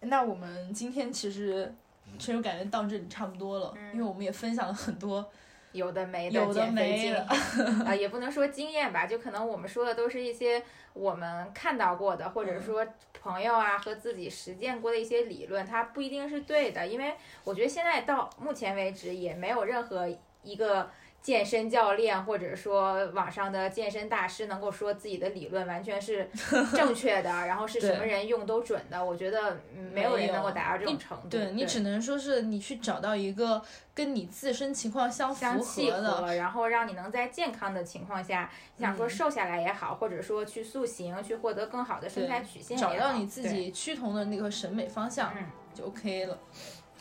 [0.00, 1.70] 那我们今天其实
[2.18, 5.30] 其实感觉到这里差不多了，因为我们也分享了很多
[5.76, 7.16] 有的没的减肥经验
[7.86, 10.62] 啊，也不能说经验吧，就可能我们说的都是一些
[10.92, 12.86] 我们看到过的，或者说
[13.20, 17.14] 朋友啊和自己实践过的一些理论，它不一定是对的，因为
[17.44, 20.08] 我觉得现在到目前为止也没有任何
[20.42, 20.90] 一个。
[21.22, 26.30] 健身教练或者说网上的健身大师能够说自己的理论完全是
[26.72, 29.58] 正确的，然后是什么人用都准的，我觉得
[29.92, 31.28] 没有人能够达到这种程度。
[31.28, 33.60] 对你只能说是你去找到一个
[33.92, 38.48] 跟你自身情况相相契合的，然后让你能在健康的情况下，
[38.78, 45.32] 想说瘦下来也好，或者说去塑形，去获得更好的身材曲线，找到你自己趋同的那个审美方向
[45.74, 46.38] 就 OK 了。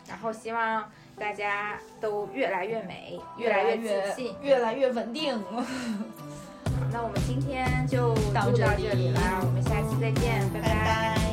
[0.08, 0.92] 然后希望。
[1.18, 5.42] 大家都越来越美，越来越自信，越来越稳定。
[6.92, 11.25] 那我们今天就到这里啦，我们下期再见，拜拜。